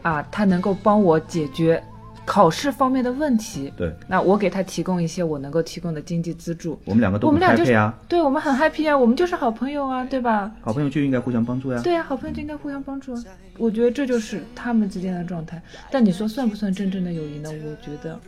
[0.08, 1.82] 啊，他能够帮我解决
[2.24, 3.72] 考试方面的问题。
[3.76, 6.78] 对那我给他提供一些我能够提供的经济资助。
[6.84, 10.50] 我们两个都很我们俩就是对我们很 happy 啊，我们就是好朋友啊，对吧？
[10.60, 11.80] 好朋友就应该互相帮助呀。
[11.82, 13.22] 对呀、好朋友就应该互相帮助啊。
[13.58, 15.60] 我觉得这就是他们之间的状态。
[15.90, 17.50] 但你说算不算真正的友谊呢？
[17.50, 18.18] 我觉得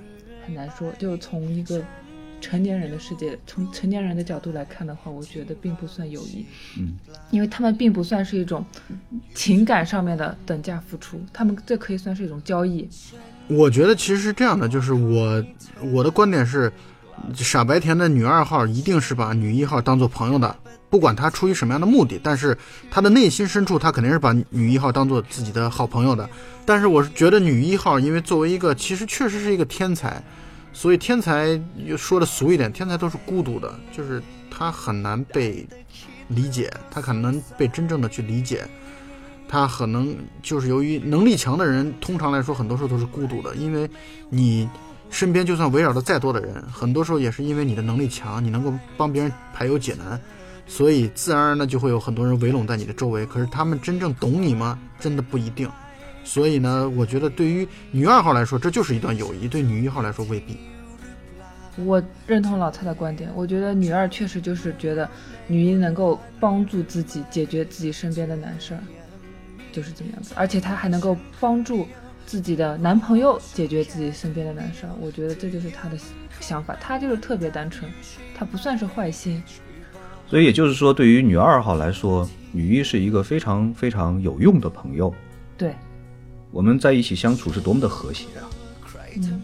[0.47, 0.91] 很难说。
[0.99, 1.83] 就从一个
[2.41, 6.45] 成年人的世界，从成年人的角度来看的话，我觉得并不算友谊。
[6.79, 6.97] 嗯，
[7.31, 8.65] 因为他们并不算是一种
[9.35, 12.89] 情感上面的等价付出，他们这可以算是一种交易。
[13.49, 15.45] 我觉得其实是这样的，就是我
[15.93, 16.73] 我的观点是，
[17.35, 20.57] 傻白甜的女二号一定是把女一号当做朋友的，
[20.89, 22.57] 不管她出于什么样的目的，但是
[22.91, 26.29] 她的内心深处，她肯定是把女一号当做自己的好朋友的。
[26.65, 30.23] 但是我是觉得女一号，因为作为一个其实确实是一个天才，
[30.73, 31.61] 所以天才
[31.97, 35.67] 说的俗一点，天才都是孤独的，就是他很难被
[36.29, 38.65] 理解，他很难被真正的去理解。
[39.49, 43.91] 他可能就是由于能力强的人，通常来说很多时候都是孤独的，因为
[44.29, 44.69] 你
[45.11, 50.21] 身边就算围绕的再多的人，很多时候也是因为你的能力强，你能够帮别人排忧解难，
[50.69, 53.27] 所以自然而然的就会有很多人围拢在你的周围。
[53.27, 54.79] 可是他们真正懂你吗？
[55.01, 55.69] 真的不一定。
[56.31, 60.57] 所以呢，我觉得对于女二号来说，这就是一段友谊；对女一号来说，未必。
[61.85, 65.11] 我认同老蔡的观点，我觉得女二确实就是觉得
[65.49, 68.81] 女一能够帮助自己解决自己身边的难事儿，
[69.73, 71.85] 就是这么样子，而且她还能够帮助
[72.27, 75.99] 自己的男朋友解决自己身边的难事儿，我觉得这就是她的
[76.39, 77.91] 想法，她就是特别单纯，
[78.37, 79.43] 她不算是坏心。
[80.29, 85.13] 所以也就是说，对于女二号来说，女一是一个非常非常有用的朋友。
[85.59, 85.75] 对，
[86.51, 88.49] 我们在一起相处是多么的和谐啊！
[89.17, 89.41] 嗯，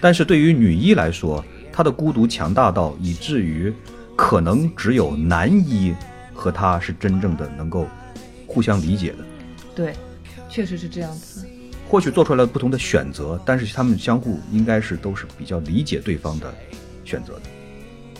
[0.00, 3.72] 但是对于女一来说，她的孤独强大到以至于
[4.16, 5.94] 可能只有男一
[6.34, 7.88] 和她是真正的能够
[8.46, 9.18] 互相理解的。
[9.74, 9.94] 对，
[10.48, 11.46] 确实是这样子。
[11.88, 16.54] 或许做出来了不同的选择，但是他们相互应该是都是比较理解对方的
[17.04, 17.42] 选择的。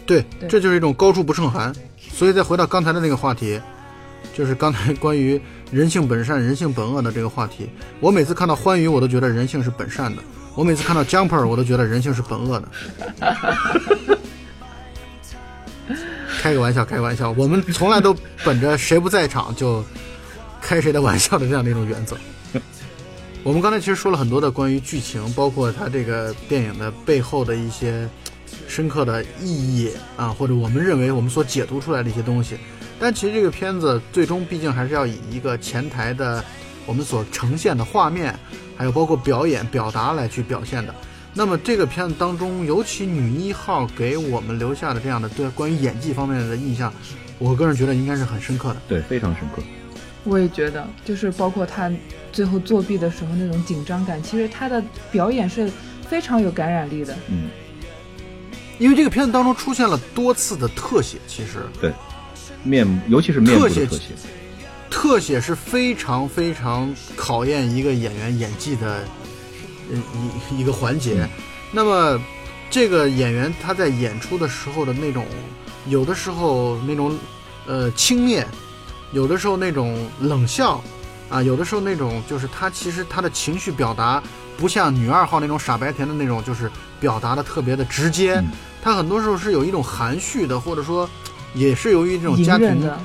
[0.05, 1.73] 对，对这就是一种高处不胜寒。
[1.97, 3.61] 所以再回到刚才的那个话题，
[4.35, 7.69] 就是刚才关于人性本善、人性本恶的这个话题。
[8.01, 10.23] 我每次看到欢愉，我都觉得人性是本善的；
[10.55, 12.69] 我每次看到 Jumper，我都觉得人性是本恶的。
[16.41, 19.85] 开个玩笑，开个玩笑，我们从来都本着谁不在场就
[20.61, 22.17] 开谁的玩笑的这样的一种原则。
[23.43, 28.09] 我们刚才其实说了很多的关于剧情，包括它这个电影的背后的一些
[28.69, 32.57] 深刻的意义啊，或者我们认为我们所解读出来的一些东西。
[33.01, 36.45] 但其实这个片子最终毕竟还是要以一个前台的
[36.87, 38.39] 我们所呈现的画面，
[38.77, 40.95] 还有包括表演表达来去表现的。
[41.33, 46.93] 那么这个片子当中，尤其女一号给我们留下的这样的对关于演技方面的印象，
[47.39, 48.77] 我个人觉得应该是很深刻的。
[48.87, 49.63] 对，非常深刻。
[50.25, 51.91] 我也觉得，就是包括她
[52.31, 55.71] 最后作弊的时候那种紧张感，其实她的表演是
[56.07, 57.17] 非常有感染力的。
[57.29, 57.49] 嗯，
[58.79, 61.91] 因为这个片子当中出现了多次的特写，其实对，
[62.63, 63.87] 面尤其是面部的特写
[64.91, 69.05] 特写，是非常非常考验一个演员演技的
[69.91, 70.03] 呃
[70.51, 71.29] 一一个环节。
[71.73, 72.21] 那么，
[72.69, 75.25] 这个演员他在演出的时候的那种，
[75.87, 77.17] 有的时候那种
[77.67, 78.45] 呃轻蔑，
[79.13, 80.83] 有的时候那种冷笑，
[81.29, 84.21] 啊，有的时候那种就是他其实他的情绪表达
[84.59, 88.35] 不像女二号那种傻白甜的那种，就是表达的特别的直接。
[88.35, 88.51] 嗯
[88.83, 91.07] 他很多时候是有一种含蓄的，或者说
[91.55, 92.99] 也是由于这种家庭的，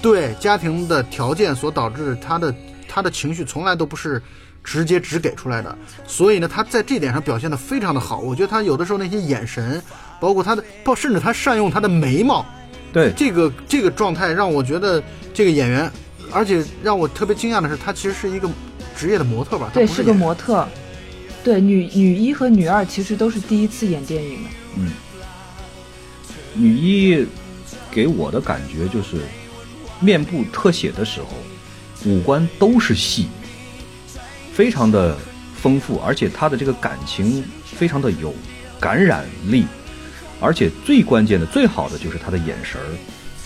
[0.00, 2.54] 对家庭的条件所导致他的
[2.88, 4.22] 他的情绪从来都不是
[4.62, 5.76] 直接直给出来的，
[6.06, 8.18] 所以呢，他在这点上表现的非常的好。
[8.20, 9.82] 我觉得他有的时候那些眼神，
[10.18, 12.44] 包括他的，包甚至他善用他的眉毛，
[12.92, 15.02] 对，这个这个状态让我觉得
[15.34, 15.90] 这个演员，
[16.32, 18.48] 而且让我特别惊讶的是，他其实是一个
[18.96, 19.66] 职业的模特吧？
[19.68, 20.66] 他对，是个模特。
[21.42, 24.50] 对，女女一和女二其实都是第一次演电影的。
[24.78, 24.92] 嗯，
[26.54, 27.26] 女一
[27.94, 29.22] 给我的感觉就是，
[30.00, 31.28] 面部特写的时候，
[32.04, 33.28] 五官都是戏，
[34.52, 35.16] 非常的
[35.54, 38.34] 丰富，而且他的这个感情非常的有
[38.80, 39.64] 感染力，
[40.40, 42.86] 而且最关键的、最好的就是他的眼神儿，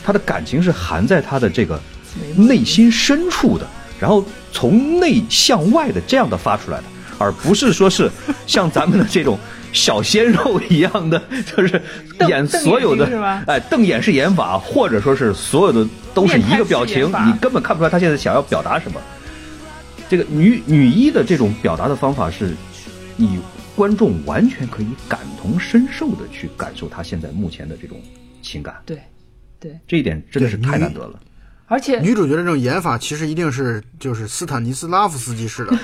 [0.03, 1.79] 他的感情是含在他的这个
[2.35, 3.69] 内心深处的，
[4.01, 6.85] 然后从内向外的这样的发出来的，
[7.19, 8.11] 而不是说是
[8.47, 9.39] 像咱们的这种
[9.73, 11.23] 小鲜肉一样的，
[11.57, 11.81] 就是
[12.29, 19.01] 演所有的哎瞪眼是演法，或者说是所有的都是一个表情你根本看不出来他现在想要表达什么。
[20.09, 22.55] 这个女女一的这种表达的方法是，
[23.17, 23.39] 你
[23.77, 28.01] 观众完全可以感同身受的去感受她现在目前的这种
[28.41, 28.99] 情感，对，
[29.61, 31.21] 对，这一点真的是太难得了。
[31.69, 35.77] 而且女主角的这种演法，其实一定是就是斯坦尼斯拉夫斯基式的。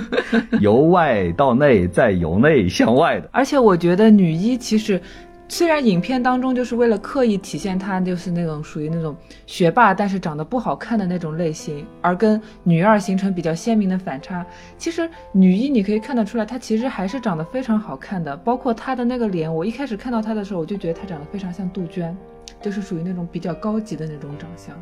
[0.60, 3.28] 由外到内，再由内向外的。
[3.32, 5.00] 而且我觉得女一其实，
[5.48, 9.16] 虽然影片当中就是为了刻意体现她就是那种属于那种
[9.46, 14.44] 学霸，但是长得不好看的那种类型，而跟女二形成比较鲜明的反差。
[14.76, 19.52] 其实女一你可以看得出来，她其实还是长得非常好看的，包括她的那个脸。
[19.52, 22.14] 我一开始看到她的时候，我就觉得她长得非常像杜鹃，
[22.60, 24.76] 就是属于那种比较高级的那种长相。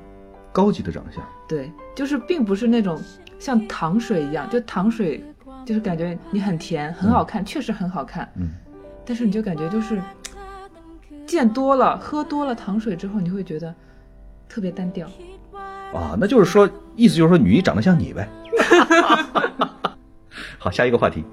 [0.53, 3.01] 高级的长相，对，就是并不是那种
[3.39, 5.23] 像糖水一样，就糖水
[5.65, 8.31] 就是感觉你很甜，很好看，确实很好看。
[8.37, 8.51] 嗯，
[9.05, 10.01] 但是你就感觉就是
[11.27, 13.75] 见多了、喝多了糖水之后，你会觉得
[14.49, 15.07] 特别单调。
[15.93, 18.29] 啊，那就是说，意思就是说，女一长得像你呗。
[20.59, 21.25] 好，下一个话题，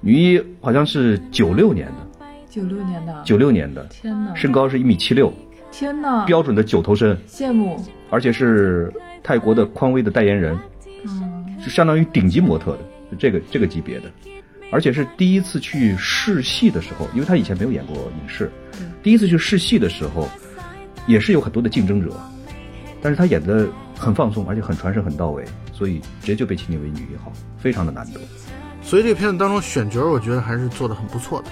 [0.00, 5.32] 女一好像是九六年的，九六年的，九六年的，天哪，身高是一米七六，
[5.70, 7.80] 天哪，标准的九头身，羡慕，
[8.14, 8.92] 而且是
[9.24, 10.56] 泰国的匡威的代言人，
[11.04, 12.78] 嗯，是相当于顶级模特的，
[13.10, 14.04] 就这个这个级别的，
[14.70, 18.48] 而且是第一次去试戏的时候，因为他以前没有演过影视，
[19.02, 20.28] 第一次去试戏的时候，
[21.08, 22.14] 也是有很多的竞争者，
[23.02, 23.66] 但是他演的
[23.98, 28.20] 很放松，而且很传神很到位，所以直接就被提名为女一号，非常的难得。
[28.80, 31.48] 所以这个片子当中选角，我觉得还是做的很不错的。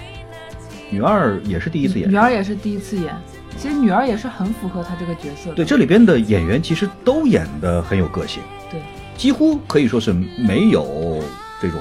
[0.89, 2.09] 女二也是第一次演。
[2.09, 3.13] 女，二也是第一次演，
[3.57, 5.55] 其实女儿也是很符合她这个角色的。
[5.55, 8.81] 对这里边的演员其实都演的很有个性，对。
[9.15, 11.23] 几乎可以说是没有
[11.61, 11.79] 这种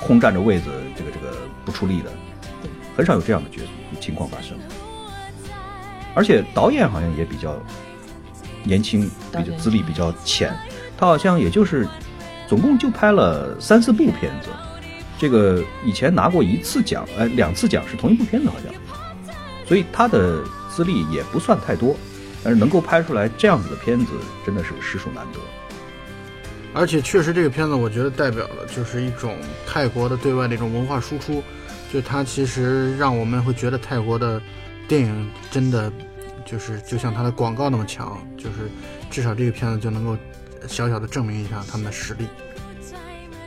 [0.00, 2.10] 空占着位子，这个这个不出力的，
[2.96, 3.62] 很少有这样的角
[4.00, 4.56] 情况发生。
[6.14, 7.56] 而且导演好像也比较
[8.62, 10.54] 年轻，比较资历比较浅，
[10.96, 11.86] 他好像也就是
[12.48, 14.48] 总共就拍了三四部片子。
[15.18, 18.72] 这个以前拿过一次奖，呃，两次奖是同一部片子好像，
[19.66, 20.42] 所以他的
[20.74, 21.94] 资历也不算太多，
[22.42, 24.12] 但是能够拍出来这样子的片子，
[24.46, 25.38] 真的是实属难得。
[26.74, 31.42] 而且确实这个片子，我觉得代表了就是一种泰国的对外的一种文化输出，
[31.92, 34.40] 就它其实让我们会觉得泰国的
[34.88, 35.92] 电影真的
[36.46, 38.70] 就是就像它的广告那么强，就是
[39.10, 40.16] 至少这个片子就能够
[40.66, 42.26] 小小的证明一下他们的实力。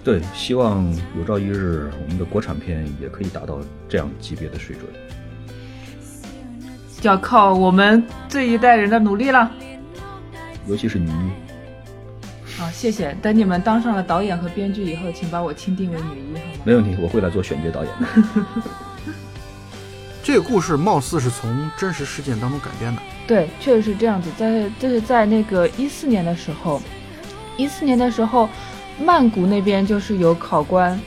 [0.03, 0.85] 对，希望
[1.17, 3.59] 有朝一日我们的国产片也可以达到
[3.89, 5.04] 这样级别的水准。
[7.05, 9.49] 要靠我们这一代人的努力了。
[10.67, 13.15] 尤其是女一，好，谢谢。
[13.21, 16.39] 等你们当上了导演和编剧以后，请把我钦定为女一，好吗？
[16.63, 18.07] 没问题，我会来做选角导演的。
[20.23, 23.01] 这个故事貌似是从真实事件当中改编的。
[23.27, 24.31] 对，确实是这样子。
[24.35, 26.81] 在这是在那个一四年的时候，
[27.57, 28.49] 一四年的时候，
[28.99, 30.99] 曼谷那边就是有考官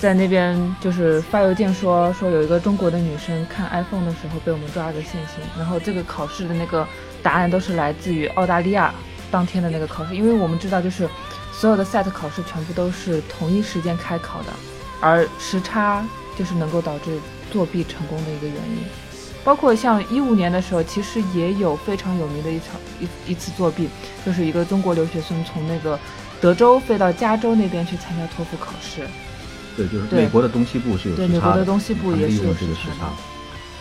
[0.00, 6.88] 在那边就是发邮件说说有一个中国的女生看 iPhone 的时候被我们抓了个现行，然后这个考试的那个
[7.22, 8.94] 答案都是来自于澳大利亚
[9.30, 11.06] 当天的那个考试，因为我们知道就是
[11.52, 14.46] 所有的 SAT 考试全部都是同一时间开考的，
[15.02, 16.02] 而时差
[16.38, 17.18] 就是能够导致
[17.52, 18.78] 作弊成功的一个原因。
[19.44, 23.90] 包括像一五年的时候，其实也有非常有名的一场一一次作弊，
[24.24, 25.98] 就是一个中国留学生从那个
[26.40, 29.06] 德州飞到加州那边去参加托福考试。
[29.76, 33.12] 对，就是美国的东西部是有时差对美国的东西部也是有利用这个时差时差，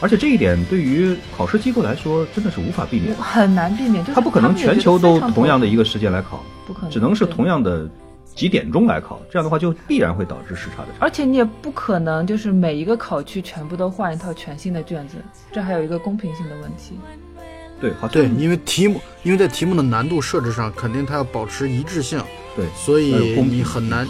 [0.01, 7.89] 而且这一点对于考试机构来说真的是无法避免，很难避免，就是它不可能全球都同样的一个时间来考，不可能，只能是同样的
[8.33, 10.97] 几点钟来考，这样的话就必然会导致时差的差。
[10.99, 15.17] 而且你也不可能就是每一个考区全部都换一套全新的卷子，
[15.51, 16.97] 这还有一个公平性的问题。
[17.81, 22.21] 对，好对，因为题目，因为在题目的难度设置上，肯定它要保持一致性，
[22.55, 24.07] 对所以公平你很难。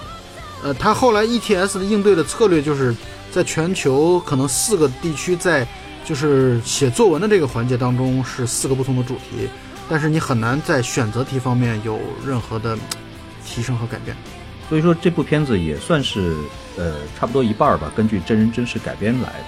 [0.64, 2.96] 呃，他后来 ETS 的应对的策略就是
[3.32, 5.68] 在全球可能四个地区在
[6.04, 9.48] 就是写作文的这个环节当中是四个不同的主题，
[9.88, 12.78] 但是你很难在选择题方面有任何的
[13.46, 14.16] 提升和改变。
[14.68, 16.36] 所以说这部片子也算是
[16.78, 19.46] 呃差不多一半儿吧，根据真人真事改编来的。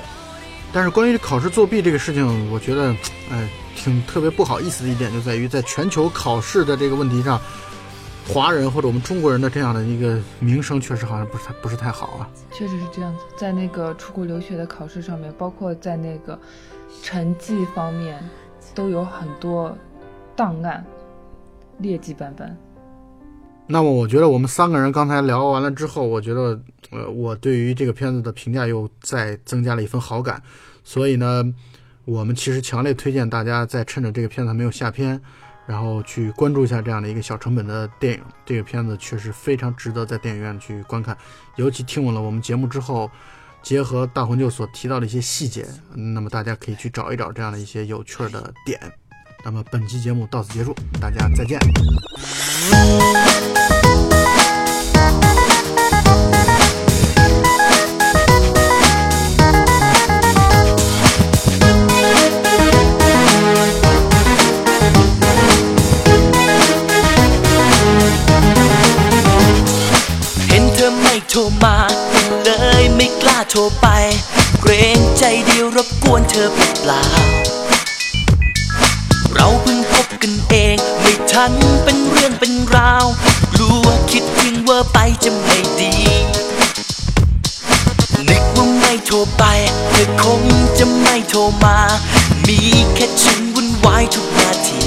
[0.74, 2.95] 但是关于考试作弊这个事情，我觉得，
[3.30, 7.39] 哎，挺特别不好意思的一点就在于，在全球考试的这个问题上，
[8.28, 12.30] 华人或者我们中国人的这样的一个名声，确实好像不是太不是太好啊。
[12.51, 16.39] 确实是这样子，在那个出国留学的考试上面，包括在那个
[17.03, 18.24] 成绩方面，
[18.74, 19.78] 都有很多
[20.36, 20.86] 档案，
[21.80, 22.55] 劣迹斑斑。
[23.67, 26.59] 那么我觉得我们三个人刚才聊完了之后，我觉得，
[26.91, 30.41] 呃，我对于这个片子的评价又再增加了一份好感。
[30.84, 31.53] 所以呢，
[32.05, 35.22] 我们其实强烈推荐大家在趁着这个片子还没有下片，
[35.72, 38.22] 然后去关注一下这样的一个小成本的电影。
[38.45, 41.17] 这个片子确实非常值得在电影院去观看，
[41.55, 43.09] 尤其听完了我们节目之后，
[43.63, 45.65] 结合大红舅所提到的一些细节，
[45.95, 48.78] 那么大家可以去找一找这样的一些有趣的点。
[49.45, 51.57] 那么本期节目到此结束，大家再见。
[73.54, 73.89] โทรไป
[74.62, 77.04] เกรงใจเดียวรบกวนเธอเปล่า
[79.34, 83.06] เราเพิ่งพบกันเอง ไม่ทันเป็นเรื่องเป็นราว
[83.54, 85.95] กลัวคิดถึงเวอร์ไปจะไม่ดี
[88.28, 89.43] นึกว่าไม่โทรไป
[89.91, 90.41] เธอคง
[90.78, 91.78] จะไม่โทรมา
[92.47, 92.60] มี
[92.95, 94.84] แค่ฉันวุ่นวายทุกนาที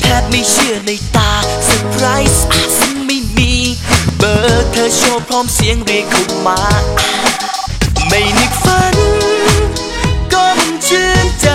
[0.00, 1.32] แทบไม่เชื่อในตา
[1.64, 2.76] เซอร์ไพรส์อาจ
[3.06, 3.54] ไม่มี
[4.16, 6.60] เบอร์เธอโชว์พร้อมเสียงเรียกเข้ามา
[8.08, 8.96] ไม่นึกฝัน
[10.32, 11.48] ก็มันชื่นใจ